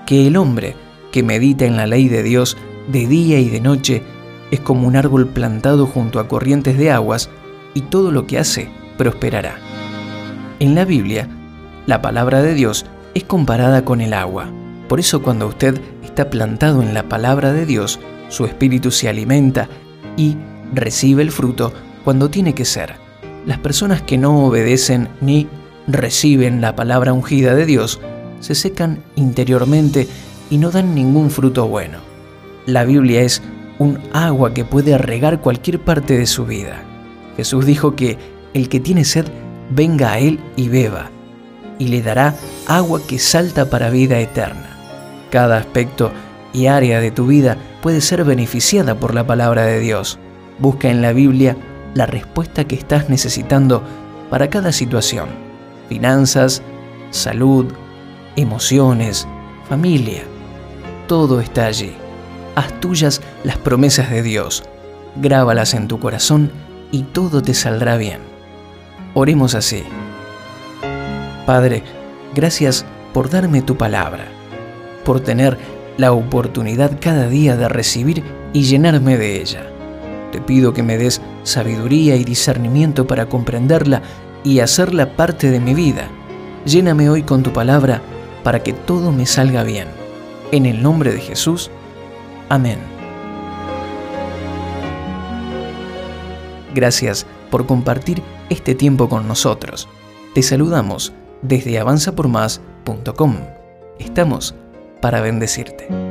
[0.06, 0.74] que el hombre
[1.12, 2.56] que medita en la ley de Dios
[2.88, 4.02] de día y de noche,
[4.50, 7.30] es como un árbol plantado junto a corrientes de aguas,
[7.74, 9.56] y todo lo que hace prosperará.
[10.60, 11.28] En la Biblia,
[11.86, 14.48] la palabra de Dios es comparada con el agua.
[14.88, 19.68] Por eso cuando usted está plantado en la palabra de Dios, su espíritu se alimenta
[20.16, 20.36] y
[20.72, 21.72] recibe el fruto
[22.04, 22.94] cuando tiene que ser.
[23.46, 25.48] Las personas que no obedecen ni
[25.86, 28.00] reciben la palabra ungida de Dios
[28.40, 30.08] se secan interiormente
[30.50, 32.13] y no dan ningún fruto bueno.
[32.66, 33.42] La Biblia es
[33.78, 36.82] un agua que puede regar cualquier parte de su vida.
[37.36, 38.16] Jesús dijo que
[38.54, 39.26] el que tiene sed,
[39.70, 41.10] venga a Él y beba,
[41.78, 42.34] y le dará
[42.66, 44.78] agua que salta para vida eterna.
[45.30, 46.10] Cada aspecto
[46.54, 50.18] y área de tu vida puede ser beneficiada por la palabra de Dios.
[50.58, 51.58] Busca en la Biblia
[51.92, 53.82] la respuesta que estás necesitando
[54.30, 55.28] para cada situación.
[55.90, 56.62] Finanzas,
[57.10, 57.66] salud,
[58.36, 59.28] emociones,
[59.68, 60.22] familia.
[61.08, 61.92] Todo está allí
[62.54, 64.62] haz tuyas las promesas de Dios,
[65.16, 66.50] grábalas en tu corazón
[66.90, 68.20] y todo te saldrá bien.
[69.14, 69.82] Oremos así.
[71.46, 71.82] Padre,
[72.34, 74.26] gracias por darme tu palabra,
[75.04, 75.58] por tener
[75.96, 79.62] la oportunidad cada día de recibir y llenarme de ella.
[80.32, 84.02] Te pido que me des sabiduría y discernimiento para comprenderla
[84.42, 86.08] y hacerla parte de mi vida.
[86.64, 88.02] Lléname hoy con tu palabra
[88.42, 89.88] para que todo me salga bien.
[90.50, 91.70] En el nombre de Jesús,
[92.48, 92.78] Amén.
[96.74, 99.88] Gracias por compartir este tiempo con nosotros.
[100.34, 103.36] Te saludamos desde avanzapormás.com.
[103.98, 104.54] Estamos
[105.00, 106.03] para bendecirte.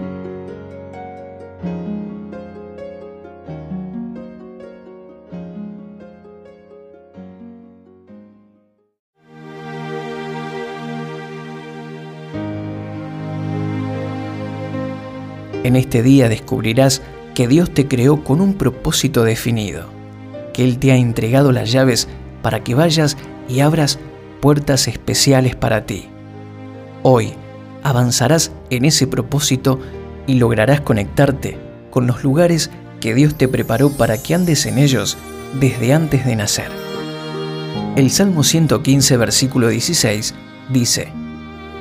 [15.63, 17.02] En este día descubrirás
[17.34, 19.86] que Dios te creó con un propósito definido,
[20.54, 22.08] que Él te ha entregado las llaves
[22.41, 23.97] para que vayas y abras
[24.41, 26.10] puertas especiales para ti.
[27.02, 27.34] Hoy
[27.82, 29.80] avanzarás en ese propósito
[30.28, 31.58] y lograrás conectarte
[31.89, 35.17] con los lugares que Dios te preparó para que andes en ellos
[35.60, 36.71] desde antes de nacer.
[37.95, 40.34] El Salmo 115, versículo 16,
[40.69, 41.10] dice,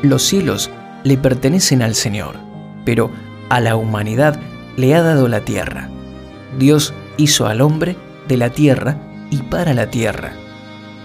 [0.02, 0.70] Los cielos
[1.04, 2.36] le pertenecen al Señor,
[2.84, 3.10] pero
[3.52, 4.40] a la humanidad
[4.78, 5.90] le ha dado la tierra.
[6.58, 8.96] Dios hizo al hombre de la tierra
[9.28, 10.32] y para la tierra.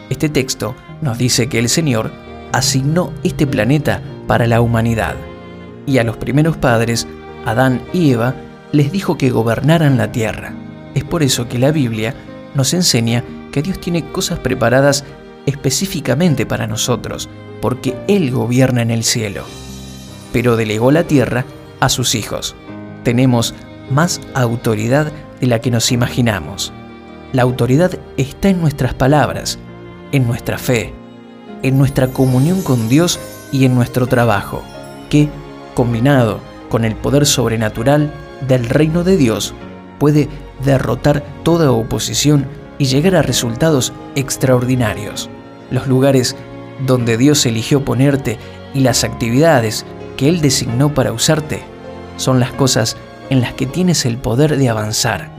[0.10, 2.10] Este texto nos dice que el Señor
[2.54, 5.16] asignó este planeta para la humanidad
[5.86, 7.06] y a los primeros padres,
[7.46, 8.34] Adán y Eva,
[8.72, 10.54] les dijo que gobernaran la tierra.
[10.96, 12.16] Es por eso que la Biblia
[12.56, 15.04] nos enseña que Dios tiene cosas preparadas
[15.46, 17.28] específicamente para nosotros,
[17.60, 19.44] porque Él gobierna en el cielo.
[20.32, 21.44] Pero delegó la tierra
[21.80, 22.56] a sus hijos.
[23.04, 23.54] Tenemos
[23.90, 26.74] más autoridad de la que nos imaginamos.
[27.34, 29.60] La autoridad está en nuestras palabras,
[30.12, 30.94] en nuestra fe,
[31.64, 33.20] en nuestra comunión con Dios
[33.52, 34.64] y en nuestro trabajo,
[35.10, 35.30] que,
[35.74, 38.12] combinado con el poder sobrenatural
[38.48, 39.54] del reino de Dios,
[40.00, 40.30] puede
[40.64, 42.46] derrotar toda oposición
[42.78, 45.30] y llegar a resultados extraordinarios.
[45.72, 46.36] Los lugares
[46.86, 48.38] donde Dios eligió ponerte
[48.74, 49.86] y las actividades
[50.18, 51.64] que Él designó para usarte
[52.18, 52.98] son las cosas
[53.30, 55.30] en las que tienes el poder de avanzar,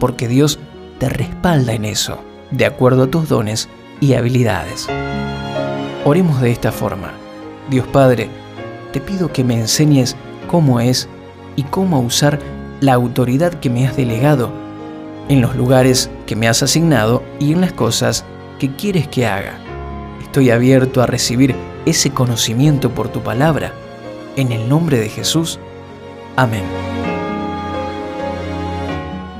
[0.00, 0.58] porque Dios
[0.98, 2.20] te respalda en eso,
[2.50, 3.68] de acuerdo a tus dones
[4.00, 4.88] y habilidades.
[6.04, 7.12] Oremos de esta forma.
[7.68, 8.30] Dios Padre,
[8.92, 11.08] te pido que me enseñes cómo es
[11.56, 12.38] y cómo usar
[12.80, 14.52] la autoridad que me has delegado
[15.28, 18.24] en los lugares que me has asignado y en las cosas
[18.58, 19.58] que quieres que haga.
[20.22, 23.72] Estoy abierto a recibir ese conocimiento por tu palabra.
[24.38, 25.58] En el nombre de Jesús.
[26.36, 26.62] Amén.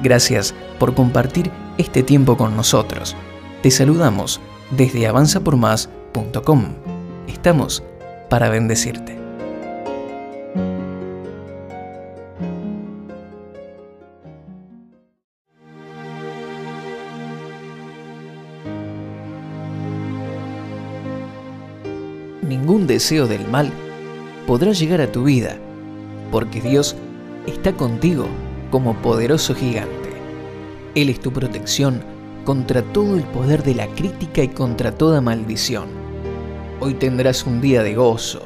[0.02, 3.14] Gracias por compartir este tiempo con nosotros.
[3.62, 4.40] Te saludamos
[4.72, 6.64] desde avanzapormás.com.
[7.28, 7.84] Estamos
[8.28, 9.16] para bendecirte.
[22.42, 23.70] Ningún deseo del mal
[24.48, 25.58] podrá llegar a tu vida,
[26.32, 26.96] porque Dios
[27.46, 28.26] está contigo
[28.70, 30.08] como poderoso gigante.
[30.94, 32.02] Él es tu protección
[32.46, 35.88] contra todo el poder de la crítica y contra toda maldición.
[36.80, 38.40] Hoy tendrás un día de gozo,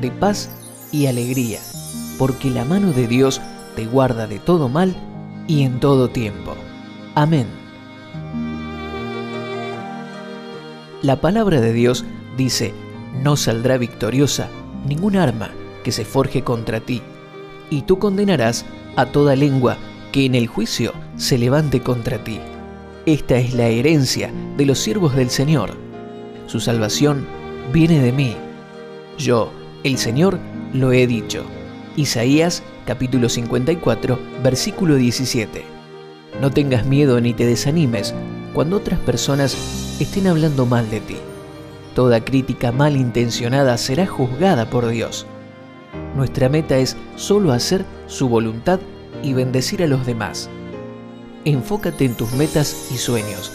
[0.00, 0.48] de paz
[0.90, 1.60] y alegría,
[2.16, 3.42] porque la mano de Dios
[3.74, 4.96] te guarda de todo mal
[5.46, 6.54] y en todo tiempo.
[7.14, 7.46] Amén.
[11.02, 12.06] La palabra de Dios
[12.38, 12.72] dice,
[13.22, 14.48] no saldrá victoriosa
[14.86, 15.50] ningún arma
[15.82, 17.02] que se forje contra ti,
[17.70, 18.64] y tú condenarás
[18.96, 19.76] a toda lengua
[20.12, 22.40] que en el juicio se levante contra ti.
[23.06, 25.74] Esta es la herencia de los siervos del Señor.
[26.46, 27.26] Su salvación
[27.72, 28.34] viene de mí.
[29.18, 29.52] Yo,
[29.84, 30.38] el Señor,
[30.72, 31.44] lo he dicho.
[31.96, 35.64] Isaías capítulo 54, versículo 17.
[36.40, 38.14] No tengas miedo ni te desanimes
[38.52, 39.56] cuando otras personas
[40.00, 41.16] estén hablando mal de ti.
[41.96, 45.26] Toda crítica malintencionada será juzgada por Dios.
[46.14, 48.80] Nuestra meta es solo hacer su voluntad
[49.22, 50.50] y bendecir a los demás.
[51.46, 53.50] Enfócate en tus metas y sueños.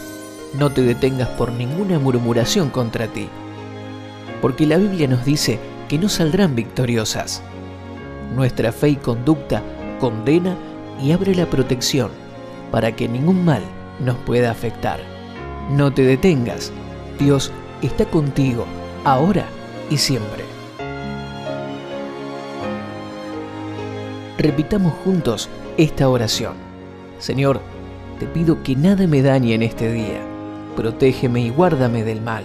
[0.58, 3.28] No te detengas por ninguna murmuración contra ti.
[4.40, 7.44] Porque la Biblia nos dice que no saldrán victoriosas.
[8.34, 9.62] Nuestra fe y conducta
[10.00, 10.56] condena
[11.00, 12.10] y abre la protección
[12.72, 13.62] para que ningún mal
[14.00, 14.98] nos pueda afectar.
[15.70, 16.72] No te detengas.
[17.20, 17.52] Dios
[17.82, 18.64] está contigo
[19.04, 19.46] ahora
[19.90, 20.44] y siempre.
[24.38, 26.54] Repitamos juntos esta oración.
[27.18, 27.60] Señor,
[28.18, 30.20] te pido que nada me dañe en este día.
[30.76, 32.44] Protégeme y guárdame del mal.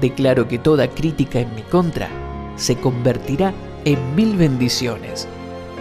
[0.00, 2.08] Declaro que toda crítica en mi contra
[2.56, 3.52] se convertirá
[3.84, 5.26] en mil bendiciones.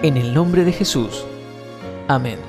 [0.01, 1.25] En el nombre de Jesús.
[2.07, 2.39] Amén.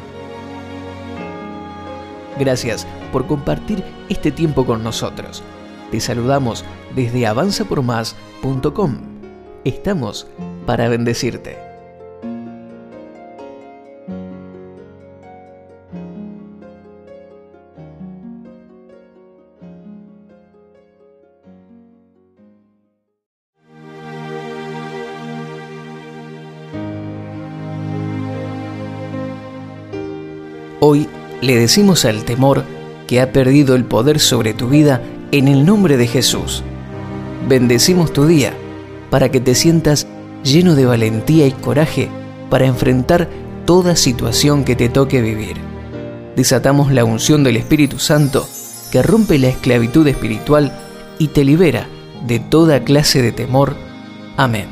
[2.39, 5.43] Gracias por compartir este tiempo con nosotros.
[5.91, 8.99] Te saludamos desde avanzapormás.com.
[9.65, 10.27] Estamos
[10.67, 11.75] para bendecirte.
[30.87, 31.09] Hoy
[31.41, 32.63] le decimos al temor
[33.07, 35.01] que ha perdido el poder sobre tu vida
[35.39, 36.63] en el nombre de Jesús.
[37.49, 38.55] Bendecimos tu día
[39.11, 40.07] para que te sientas
[40.45, 42.09] lleno de valentía y coraje
[42.51, 43.29] para enfrentar
[43.67, 45.57] toda situación que te toque vivir.
[46.37, 48.49] Desatamos la unción del Espíritu Santo
[48.93, 50.73] que rompe la esclavitud espiritual
[51.19, 51.89] y te libera
[52.25, 53.75] de toda clase de temor.
[54.37, 54.67] Amén.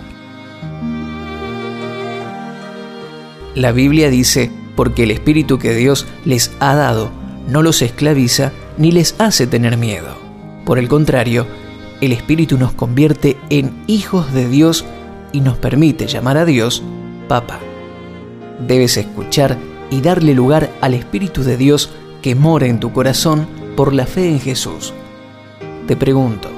[3.57, 7.11] La Biblia dice, porque el Espíritu que Dios les ha dado
[7.48, 10.21] no los esclaviza ni les hace tener miedo.
[10.64, 11.46] Por el contrario,
[12.01, 14.85] el Espíritu nos convierte en hijos de Dios
[15.33, 16.83] y nos permite llamar a Dios
[17.29, 17.59] Papa.
[18.66, 19.57] Debes escuchar
[19.90, 21.90] y darle lugar al Espíritu de Dios
[22.22, 23.46] que mora en tu corazón
[23.77, 24.92] por la fe en Jesús.
[25.87, 26.48] Te pregunto,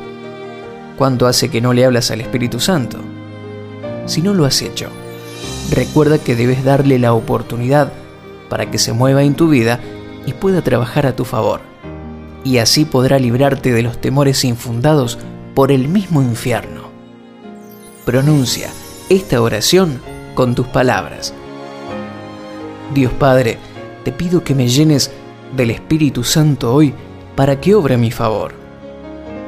[0.96, 2.98] ¿cuánto hace que no le hablas al Espíritu Santo?
[4.06, 4.88] Si no lo has hecho,
[5.70, 7.92] recuerda que debes darle la oportunidad
[8.50, 9.80] para que se mueva en tu vida
[10.26, 11.73] y pueda trabajar a tu favor.
[12.44, 15.18] Y así podrá librarte de los temores infundados
[15.54, 16.90] por el mismo infierno.
[18.04, 18.68] Pronuncia
[19.08, 20.00] esta oración
[20.34, 21.32] con tus palabras.
[22.92, 23.58] Dios Padre,
[24.04, 25.10] te pido que me llenes
[25.56, 26.92] del Espíritu Santo hoy
[27.34, 28.52] para que obre mi favor.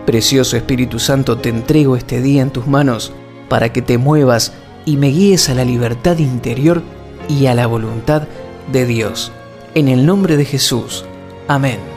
[0.07, 3.13] Precioso Espíritu Santo, te entrego este día en tus manos
[3.49, 4.53] para que te muevas
[4.85, 6.83] y me guíes a la libertad interior
[7.29, 8.23] y a la voluntad
[8.73, 9.33] de Dios.
[9.75, 11.05] En el nombre de Jesús.
[11.49, 11.96] Amén.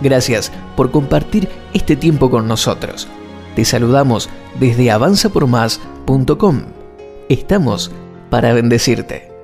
[0.00, 3.08] Gracias por compartir este tiempo con nosotros.
[3.56, 4.28] Te saludamos
[4.60, 6.62] desde avanzapormás.com.
[7.28, 7.90] Estamos
[8.30, 9.37] para bendecirte.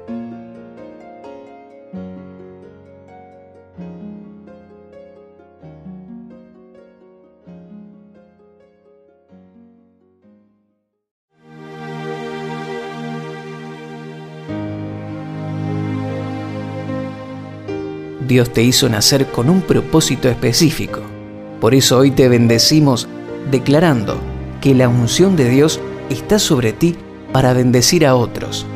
[18.35, 20.99] Dios te hizo nacer con un propósito específico.
[21.61, 23.07] Por eso hoy te bendecimos
[23.49, 24.16] declarando
[24.61, 25.78] que la unción de Dios
[26.11, 26.97] está sobre ti
[27.30, 28.66] para bendecir a otros.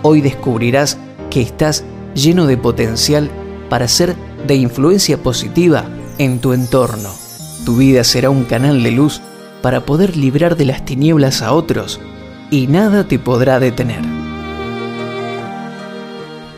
[0.00, 0.96] Hoy descubrirás
[1.28, 1.84] que estás
[2.14, 3.28] lleno de potencial
[3.68, 5.84] para ser de influencia positiva
[6.16, 7.10] en tu entorno.
[7.66, 9.20] Tu vida será un canal de luz
[9.60, 12.00] para poder librar de las tinieblas a otros
[12.50, 14.00] y nada te podrá detener.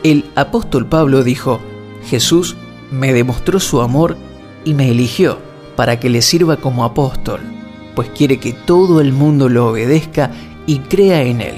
[0.03, 1.59] El apóstol Pablo dijo,
[2.07, 2.55] Jesús
[2.89, 4.17] me demostró su amor
[4.63, 5.39] y me eligió
[5.75, 7.41] para que le sirva como apóstol,
[7.95, 10.31] pues quiere que todo el mundo lo obedezca
[10.65, 11.55] y crea en él.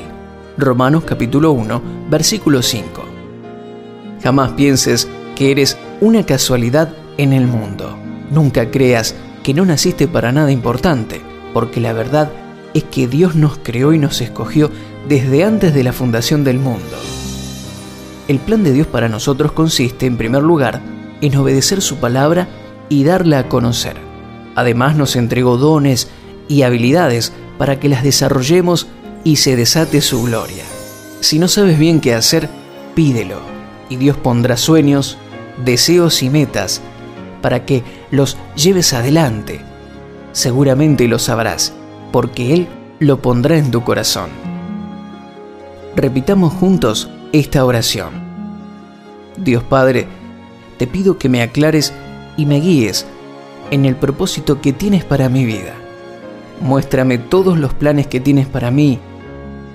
[0.58, 3.06] Romanos capítulo 1, versículo 5.
[4.24, 7.95] Jamás pienses que eres una casualidad en el mundo.
[8.32, 11.22] Nunca creas que no naciste para nada importante,
[11.54, 12.32] porque la verdad
[12.74, 14.70] es que Dios nos creó y nos escogió
[15.08, 16.97] desde antes de la fundación del mundo.
[18.30, 20.84] El plan de Dios para nosotros consiste, en primer lugar,
[21.19, 22.47] en obedecer su palabra
[22.88, 23.97] y darla a conocer.
[24.53, 26.09] Además nos entregó dones
[26.47, 28.86] y habilidades para que las desarrollemos
[29.23, 30.63] y se desate su gloria.
[31.21, 32.49] Si no sabes bien qué hacer,
[32.93, 33.39] pídelo,
[33.89, 35.17] y Dios pondrá sueños,
[35.65, 36.82] deseos y metas
[37.41, 39.61] para que los lleves adelante.
[40.34, 41.73] Seguramente lo sabrás,
[42.11, 42.67] porque Él
[42.99, 44.30] lo pondrá en tu corazón.
[45.95, 48.11] Repitamos juntos esta oración.
[49.38, 50.07] Dios Padre,
[50.77, 51.93] te pido que me aclares
[52.38, 53.05] y me guíes
[53.71, 55.75] en el propósito que tienes para mi vida.
[56.61, 58.99] Muéstrame todos los planes que tienes para mí.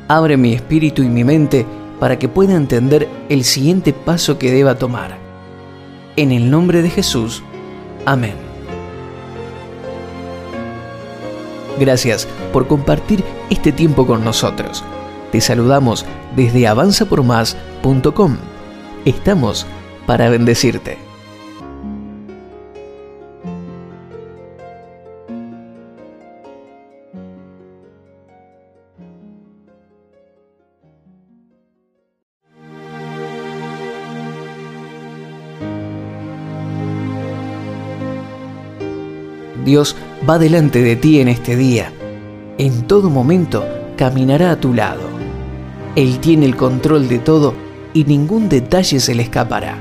[0.09, 1.65] Abre mi espíritu y mi mente
[1.99, 5.17] para que pueda entender el siguiente paso que deba tomar.
[6.17, 7.43] En el nombre de Jesús.
[8.05, 8.35] Amén.
[11.79, 14.85] Gracias por compartir este tiempo con nosotros.
[15.35, 16.07] Te saludamos
[16.37, 18.37] desde avanzapormás.com.
[19.05, 19.67] Estamos
[20.07, 20.97] para bendecirte.
[39.65, 39.97] Dios
[40.31, 41.91] va delante de ti en este día.
[42.57, 43.65] En todo momento
[43.97, 45.14] caminará a tu lado.
[45.97, 47.55] Él tiene el control de todo
[47.93, 49.79] y ningún detalle se le escapará.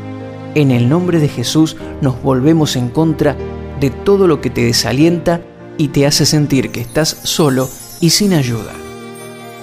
[0.54, 3.36] En el nombre de Jesús nos volvemos en contra
[3.80, 5.42] de todo lo que te desalienta
[5.78, 7.68] y te hace sentir que estás solo
[8.00, 8.74] y sin ayuda.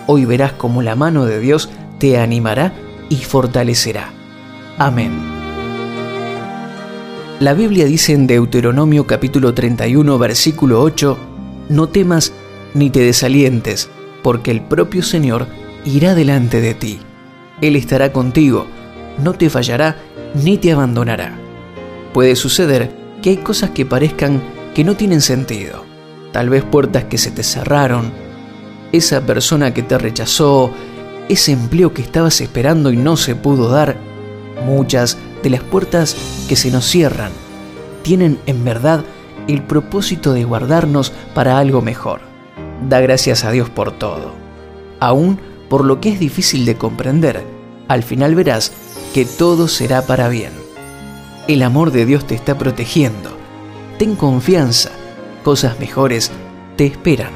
[0.09, 2.73] Hoy verás cómo la mano de Dios te animará
[3.09, 4.13] y fortalecerá.
[4.77, 5.13] Amén.
[7.39, 11.17] La Biblia dice en Deuteronomio capítulo 31 versículo 8,
[11.69, 12.33] No temas
[12.75, 13.89] ni te desalientes,
[14.23, 15.47] porque el propio Señor
[15.85, 17.01] irá delante de ti.
[17.61, 18.67] Él estará contigo,
[19.23, 19.97] no te fallará
[20.35, 21.37] ni te abandonará.
[22.13, 22.91] Puede suceder
[23.23, 24.43] que hay cosas que parezcan
[24.75, 25.85] que no tienen sentido.
[26.33, 28.13] Tal vez puertas que se te cerraron,
[28.93, 30.73] esa persona que te rechazó,
[31.29, 33.97] ese empleo que estabas esperando y no se pudo dar,
[34.65, 36.17] muchas de las puertas
[36.49, 37.33] que se nos cierran
[38.03, 39.05] tienen en verdad
[39.49, 42.21] el propósito de guardarnos para algo mejor.
[42.89, 44.33] Da gracias a Dios por todo.
[45.01, 45.39] Aún
[45.71, 47.47] por lo que es difícil de comprender,
[47.87, 48.73] al final verás
[49.15, 50.53] que todo será para bien.
[51.47, 53.31] El amor de Dios te está protegiendo.
[53.97, 54.91] Ten confianza,
[55.45, 56.33] cosas mejores
[56.77, 57.31] te esperan.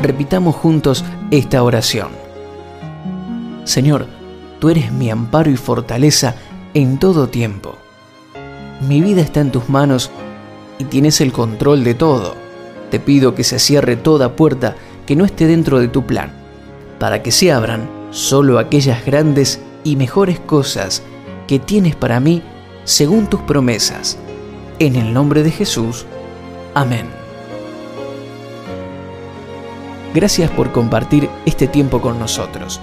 [0.00, 2.10] Repitamos juntos esta oración.
[3.64, 4.06] Señor,
[4.60, 6.36] tú eres mi amparo y fortaleza
[6.74, 7.76] en todo tiempo.
[8.88, 10.12] Mi vida está en tus manos
[10.78, 12.49] y tienes el control de todo.
[12.90, 14.76] Te pido que se cierre toda puerta
[15.06, 16.32] que no esté dentro de tu plan,
[16.98, 21.02] para que se abran solo aquellas grandes y mejores cosas
[21.46, 22.42] que tienes para mí
[22.84, 24.18] según tus promesas.
[24.78, 26.06] En el nombre de Jesús.
[26.74, 27.06] Amén.
[30.14, 32.80] Gracias por compartir este tiempo con nosotros.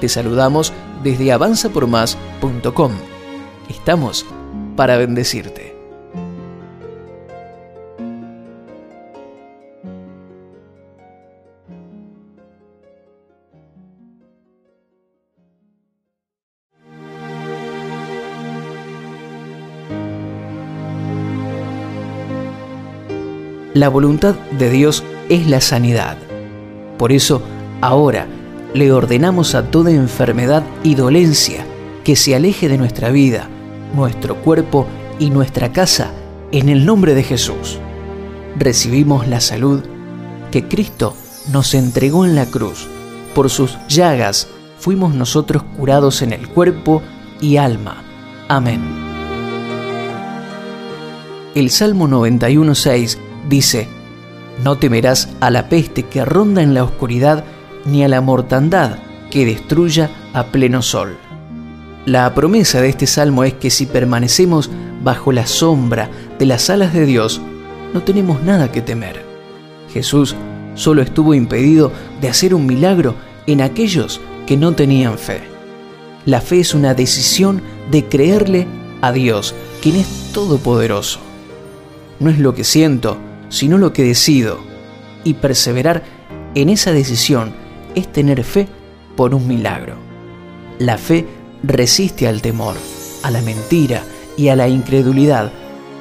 [0.00, 0.72] Te saludamos
[1.02, 2.92] desde avanzapormás.com.
[3.68, 4.26] Estamos
[4.76, 5.71] para bendecirte.
[23.74, 26.18] La voluntad de Dios es la sanidad.
[26.98, 27.42] Por eso,
[27.80, 28.26] ahora,
[28.74, 31.64] le ordenamos a toda enfermedad y dolencia
[32.04, 33.48] que se aleje de nuestra vida,
[33.94, 34.86] nuestro cuerpo
[35.18, 36.12] y nuestra casa
[36.52, 37.78] en el nombre de Jesús.
[38.58, 39.80] Recibimos la salud
[40.50, 41.14] que Cristo
[41.50, 42.86] nos entregó en la cruz.
[43.34, 44.48] Por sus llagas
[44.78, 47.02] fuimos nosotros curados en el cuerpo
[47.40, 48.02] y alma.
[48.48, 49.12] Amén.
[51.54, 53.18] el Salmo 91.6
[53.48, 53.88] dice,
[54.62, 57.44] No temerás a la peste que ronda en la oscuridad,
[57.84, 58.98] ni a la mortandad
[59.30, 61.16] que destruya a pleno sol.
[62.04, 64.70] La promesa de este salmo es que si permanecemos
[65.02, 67.40] bajo la sombra de las alas de Dios,
[67.94, 69.24] no tenemos nada que temer.
[69.92, 70.34] Jesús
[70.74, 73.14] solo estuvo impedido de hacer un milagro
[73.46, 75.42] en aquellos que no tenían fe.
[76.24, 78.66] La fe es una decisión de creerle
[79.00, 81.20] a Dios, quien es todopoderoso.
[82.20, 83.18] No es lo que siento,
[83.52, 84.58] sino lo que decido.
[85.22, 86.02] Y perseverar
[86.56, 87.54] en esa decisión
[87.94, 88.66] es tener fe
[89.14, 89.94] por un milagro.
[90.78, 91.26] La fe
[91.62, 92.74] resiste al temor,
[93.22, 94.02] a la mentira
[94.36, 95.52] y a la incredulidad,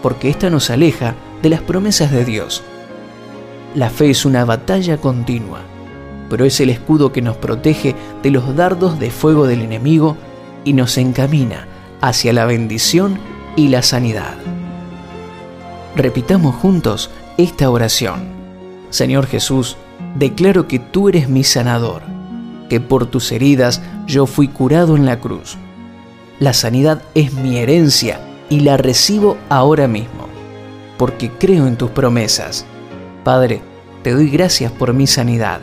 [0.01, 2.63] porque ésta nos aleja de las promesas de Dios.
[3.75, 5.59] La fe es una batalla continua,
[6.29, 10.15] pero es el escudo que nos protege de los dardos de fuego del enemigo
[10.63, 11.67] y nos encamina
[11.99, 13.19] hacia la bendición
[13.57, 14.35] y la sanidad.
[15.95, 18.21] Repitamos juntos esta oración.
[18.89, 19.77] Señor Jesús,
[20.15, 22.01] declaro que tú eres mi sanador,
[22.69, 25.57] que por tus heridas yo fui curado en la cruz.
[26.39, 28.19] La sanidad es mi herencia
[28.49, 30.27] y la recibo ahora mismo,
[30.97, 32.65] porque creo en tus promesas.
[33.23, 33.61] Padre,
[34.03, 35.61] te doy gracias por mi sanidad,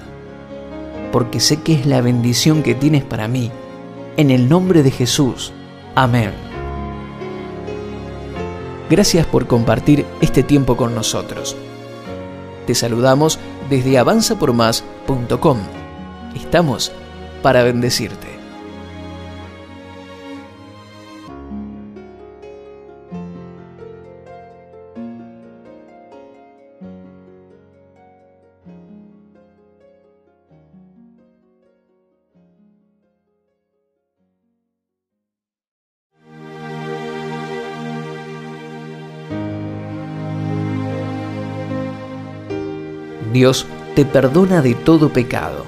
[1.12, 3.50] porque sé que es la bendición que tienes para mí.
[4.16, 5.52] En el nombre de Jesús.
[5.94, 6.47] Amén.
[8.91, 11.57] Gracias por compartir este tiempo con nosotros.
[12.66, 15.59] Te saludamos desde avanzapormás.com.
[16.34, 16.93] Estamos
[17.43, 18.28] para bendecirte.
[43.33, 45.64] Dios te perdona de todo pecado.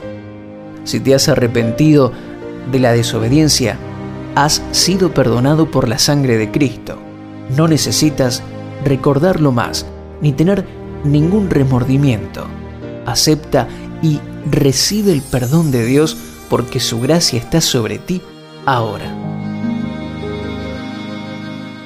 [0.85, 2.13] Si te has arrepentido
[2.71, 3.77] de la desobediencia,
[4.35, 6.99] has sido perdonado por la sangre de Cristo.
[7.57, 8.43] No necesitas
[8.85, 9.87] recordarlo más,
[10.21, 10.65] ni tener
[11.05, 12.47] ningún remordimiento.
[13.07, 13.69] Acepta
[14.03, 16.17] y recibe el perdón de Dios
[16.49, 18.23] porque su gracia está sobre ti
[18.67, 19.15] ahora.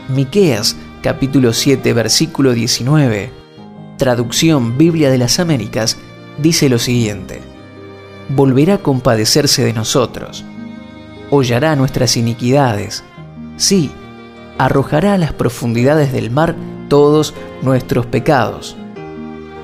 [0.09, 3.44] Miqueas capítulo 7 versículo 19
[3.97, 5.99] traducción Biblia de las Américas,
[6.39, 7.41] dice lo siguiente,
[8.29, 10.45] volverá a compadecerse de nosotros,
[11.31, 13.05] hollará nuestras iniquidades,
[13.57, 13.91] sí,
[14.59, 16.55] arrojará a las profundidades del mar
[16.89, 18.77] todos nuestros pecados.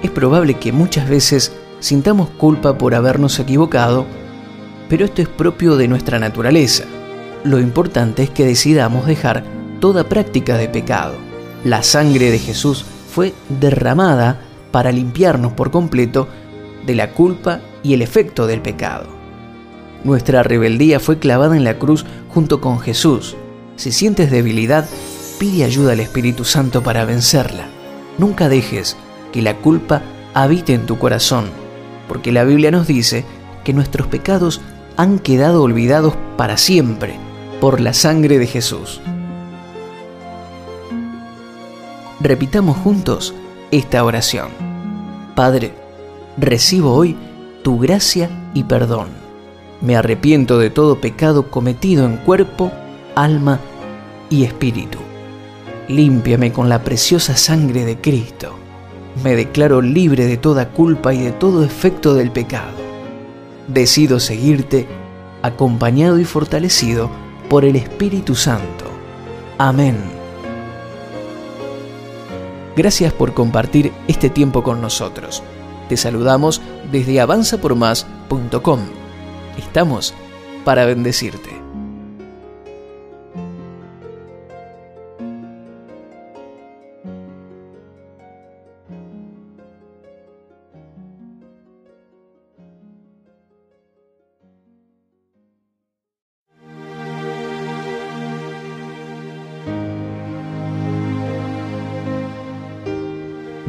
[0.03, 4.07] Es probable que muchas veces sintamos culpa por habernos equivocado,
[4.89, 6.85] pero esto es propio de nuestra naturaleza.
[7.45, 9.45] Lo importante es que decidamos dejar
[9.81, 11.15] toda práctica de pecado.
[11.65, 14.41] La sangre de Jesús fue derramada
[14.71, 16.29] para limpiarnos por completo
[16.87, 19.07] de la culpa y el efecto del pecado.
[20.05, 23.37] Nuestra rebeldía fue clavada en la cruz junto con Jesús.
[23.77, 24.89] Si sientes debilidad,
[25.39, 27.67] pide ayuda al Espíritu Santo para vencerla.
[28.17, 28.97] Nunca dejes
[29.33, 30.03] que la culpa
[30.33, 31.47] habite en tu corazón,
[32.09, 33.25] porque la Biblia nos dice
[33.65, 34.61] que nuestros pecados
[34.97, 37.17] han quedado olvidados para siempre
[37.61, 39.01] por la sangre de Jesús.
[42.21, 43.35] Repitamos juntos
[43.71, 44.49] esta oración.
[45.35, 45.73] Padre,
[46.37, 47.17] recibo hoy
[47.63, 49.09] tu gracia y perdón.
[49.81, 52.71] Me arrepiento de todo pecado cometido en cuerpo,
[53.15, 53.59] alma
[54.29, 54.99] y espíritu.
[55.89, 58.55] Límpiame con la preciosa sangre de Cristo.
[59.25, 62.77] Me declaro libre de toda culpa y de todo efecto del pecado.
[63.67, 64.87] Decido seguirte
[65.41, 67.11] acompañado y fortalecido
[67.49, 68.85] por el Espíritu Santo.
[69.57, 70.20] Amén.
[72.77, 75.43] Gracias por compartir este tiempo con nosotros.
[75.89, 78.81] Te saludamos desde avanzapormás.com.
[79.59, 80.15] Estamos
[80.65, 81.60] para bendecirte.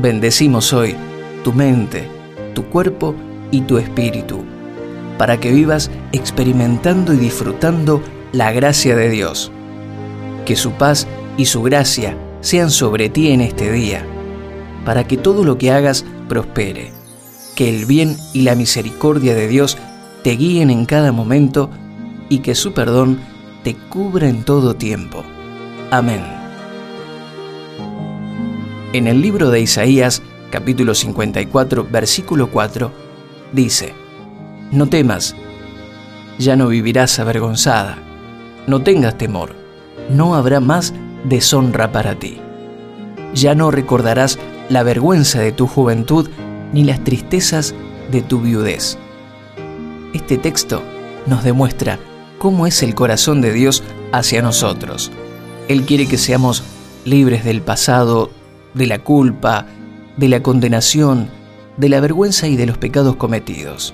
[0.01, 0.95] Bendecimos hoy
[1.43, 2.07] tu mente,
[2.55, 3.13] tu cuerpo
[3.51, 4.43] y tu espíritu,
[5.19, 9.51] para que vivas experimentando y disfrutando la gracia de Dios.
[10.43, 14.03] Que su paz y su gracia sean sobre ti en este día,
[14.85, 16.91] para que todo lo que hagas prospere.
[17.55, 19.77] Que el bien y la misericordia de Dios
[20.23, 21.69] te guíen en cada momento
[22.27, 23.19] y que su perdón
[23.63, 25.23] te cubra en todo tiempo.
[25.91, 26.40] Amén.
[28.93, 32.91] En el libro de Isaías, capítulo 54, versículo 4,
[33.53, 33.93] dice,
[34.73, 35.33] No temas,
[36.37, 37.99] ya no vivirás avergonzada,
[38.67, 39.55] no tengas temor,
[40.09, 42.41] no habrá más deshonra para ti.
[43.33, 44.37] Ya no recordarás
[44.67, 46.29] la vergüenza de tu juventud
[46.73, 47.73] ni las tristezas
[48.11, 48.97] de tu viudez.
[50.13, 50.83] Este texto
[51.27, 51.97] nos demuestra
[52.39, 55.13] cómo es el corazón de Dios hacia nosotros.
[55.69, 56.61] Él quiere que seamos
[57.05, 58.31] libres del pasado,
[58.73, 59.65] de la culpa,
[60.17, 61.29] de la condenación,
[61.77, 63.93] de la vergüenza y de los pecados cometidos.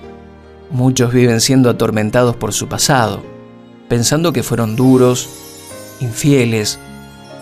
[0.71, 3.21] Muchos viven siendo atormentados por su pasado,
[3.88, 5.30] pensando que fueron duros,
[5.99, 6.80] infieles,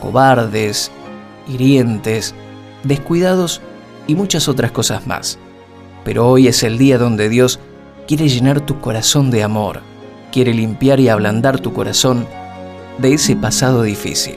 [0.01, 0.91] cobardes,
[1.47, 2.35] hirientes,
[2.83, 3.61] descuidados
[4.07, 5.39] y muchas otras cosas más.
[6.03, 7.59] Pero hoy es el día donde Dios
[8.07, 9.81] quiere llenar tu corazón de amor,
[10.31, 12.27] quiere limpiar y ablandar tu corazón
[12.99, 14.35] de ese pasado difícil.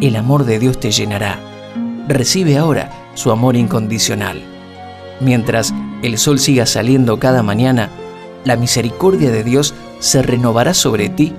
[0.00, 1.49] El amor de Dios te llenará.
[2.10, 4.42] Recibe ahora su amor incondicional.
[5.20, 7.88] Mientras el sol siga saliendo cada mañana,
[8.44, 11.32] la misericordia de Dios se renovará sobre ti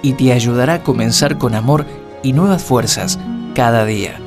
[0.00, 1.86] y te ayudará a comenzar con amor
[2.22, 3.18] y nuevas fuerzas
[3.56, 4.20] cada día.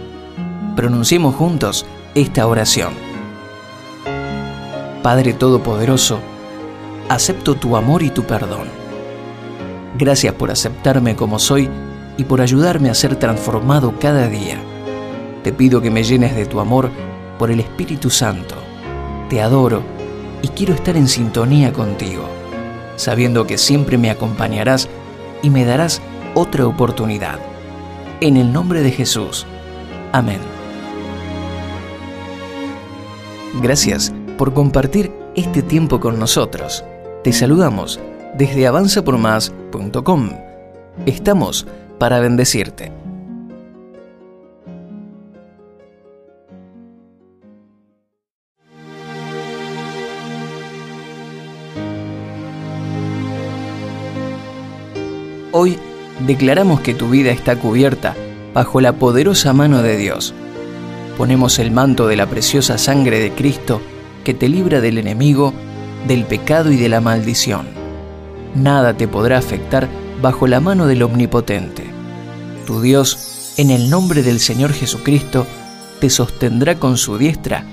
[0.76, 2.94] Pronunciemos juntos esta oración.
[5.02, 6.20] Padre Todopoderoso,
[7.08, 8.68] acepto tu amor y tu perdón.
[9.98, 11.70] Gracias por aceptarme como soy
[12.18, 14.60] y por ayudarme a ser transformado cada día.
[15.46, 16.90] Te pido que me llenes de tu amor
[17.38, 18.56] por el Espíritu Santo.
[19.30, 19.84] Te adoro
[20.42, 22.24] y quiero estar en sintonía contigo,
[22.96, 24.90] sabiendo que siempre me acompañarás
[25.44, 26.02] y me darás
[26.34, 27.38] otra oportunidad.
[28.22, 29.46] En el nombre de Jesús.
[30.14, 30.40] Amén.
[33.62, 36.84] Gracias por compartir este tiempo con nosotros.
[37.24, 38.00] Te saludamos
[38.36, 40.32] desde avanzapormás.com.
[41.06, 41.68] Estamos
[42.00, 43.05] para bendecirte.
[55.58, 55.80] Hoy
[56.28, 58.14] declaramos que tu vida está cubierta
[58.54, 60.34] bajo la poderosa mano de Dios.
[61.18, 63.82] Ponemos el manto de la preciosa sangre de Cristo
[64.26, 65.54] que te libra del enemigo,
[66.10, 67.68] del pecado y de la maldición.
[68.54, 69.88] Nada te podrá afectar
[70.22, 71.86] bajo la mano del Omnipotente.
[72.68, 75.48] Tu Dios, en el nombre del Señor Jesucristo,
[76.02, 77.64] te sostendrá con su diestra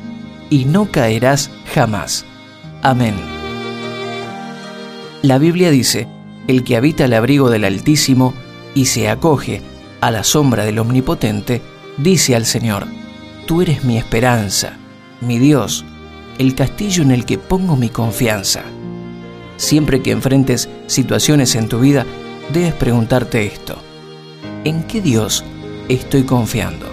[0.50, 2.24] y no caerás jamás.
[2.80, 3.16] Amén.
[5.22, 6.06] La Biblia dice,
[6.48, 8.34] el que habita el abrigo del Altísimo
[8.74, 9.62] y se acoge
[10.00, 11.62] a la sombra del Omnipotente,
[11.96, 12.86] dice al Señor,
[13.46, 14.74] Tú eres mi esperanza,
[15.20, 15.84] mi Dios,
[16.38, 18.62] el castillo en el que pongo mi confianza.
[19.56, 22.06] Siempre que enfrentes situaciones en tu vida,
[22.52, 23.76] debes preguntarte esto.
[24.64, 25.44] ¿En qué Dios
[25.88, 26.86] estoy confiando?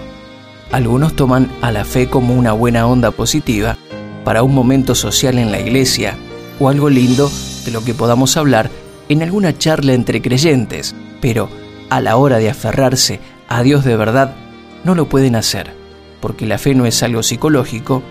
[0.72, 3.76] Algunos toman a la fe como una buena onda positiva
[4.24, 6.16] para un momento social en la iglesia
[6.60, 7.30] o algo lindo
[7.64, 8.70] de lo que podamos hablar
[9.10, 11.50] en alguna charla entre creyentes, pero
[11.90, 14.36] a la hora de aferrarse a Dios de verdad,
[14.84, 15.74] no lo pueden hacer,
[16.20, 18.04] porque la fe no es algo psicológico,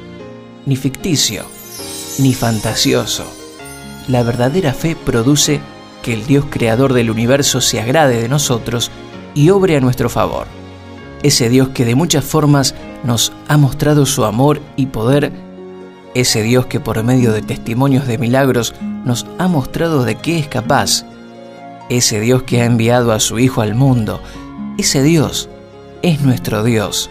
[0.66, 1.46] ni ficticio,
[2.20, 3.24] ni fantasioso.
[4.10, 5.62] La verdadera fe produce
[6.04, 8.92] que el Dios creador del universo se agrade de nosotros
[9.34, 10.48] y obre a nuestro favor.
[11.24, 12.76] Ese Dios que de muchas formas
[13.06, 15.32] nos ha mostrado su amor y poder,
[16.16, 18.74] ese Dios que por medio de testimonios de milagros
[19.06, 21.06] nos ha mostrado de qué es capaz.
[21.90, 24.22] Ese Dios que ha enviado a su Hijo al mundo.
[24.78, 25.50] Ese Dios
[26.02, 27.10] es nuestro Dios.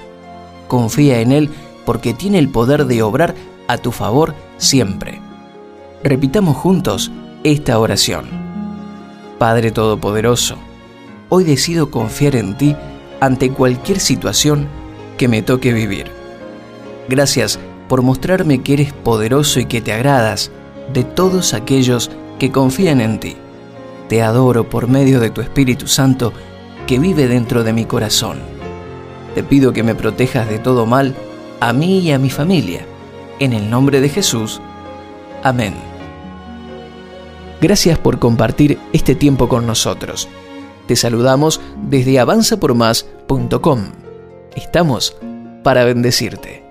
[0.67, 1.51] Confía en Él
[1.85, 3.35] porque tiene el poder de obrar
[3.67, 5.21] a tu favor siempre.
[6.03, 7.11] Repitamos juntos
[7.45, 8.27] esta oración.
[9.39, 10.57] Padre Todopoderoso,
[11.29, 12.77] hoy decido confiar en ti
[13.21, 14.69] ante cualquier situación
[15.17, 16.11] que me toque vivir.
[17.09, 17.59] Gracias
[17.89, 20.51] por mostrarme que eres poderoso y que te agradas
[20.93, 23.37] de todos aquellos que confían en ti.
[24.09, 26.33] Te adoro por medio de tu Espíritu Santo
[26.87, 28.39] que vive dentro de mi corazón.
[29.35, 31.15] Te pido que me protejas de todo mal
[31.61, 32.87] a mí y a mi familia.
[33.39, 34.61] En el nombre de Jesús.
[35.43, 35.75] Amén.
[37.61, 40.29] Gracias por compartir este tiempo con nosotros.
[40.87, 43.81] Te saludamos desde avanzapormás.com.
[44.55, 45.17] Estamos
[45.63, 46.68] para bendecirte.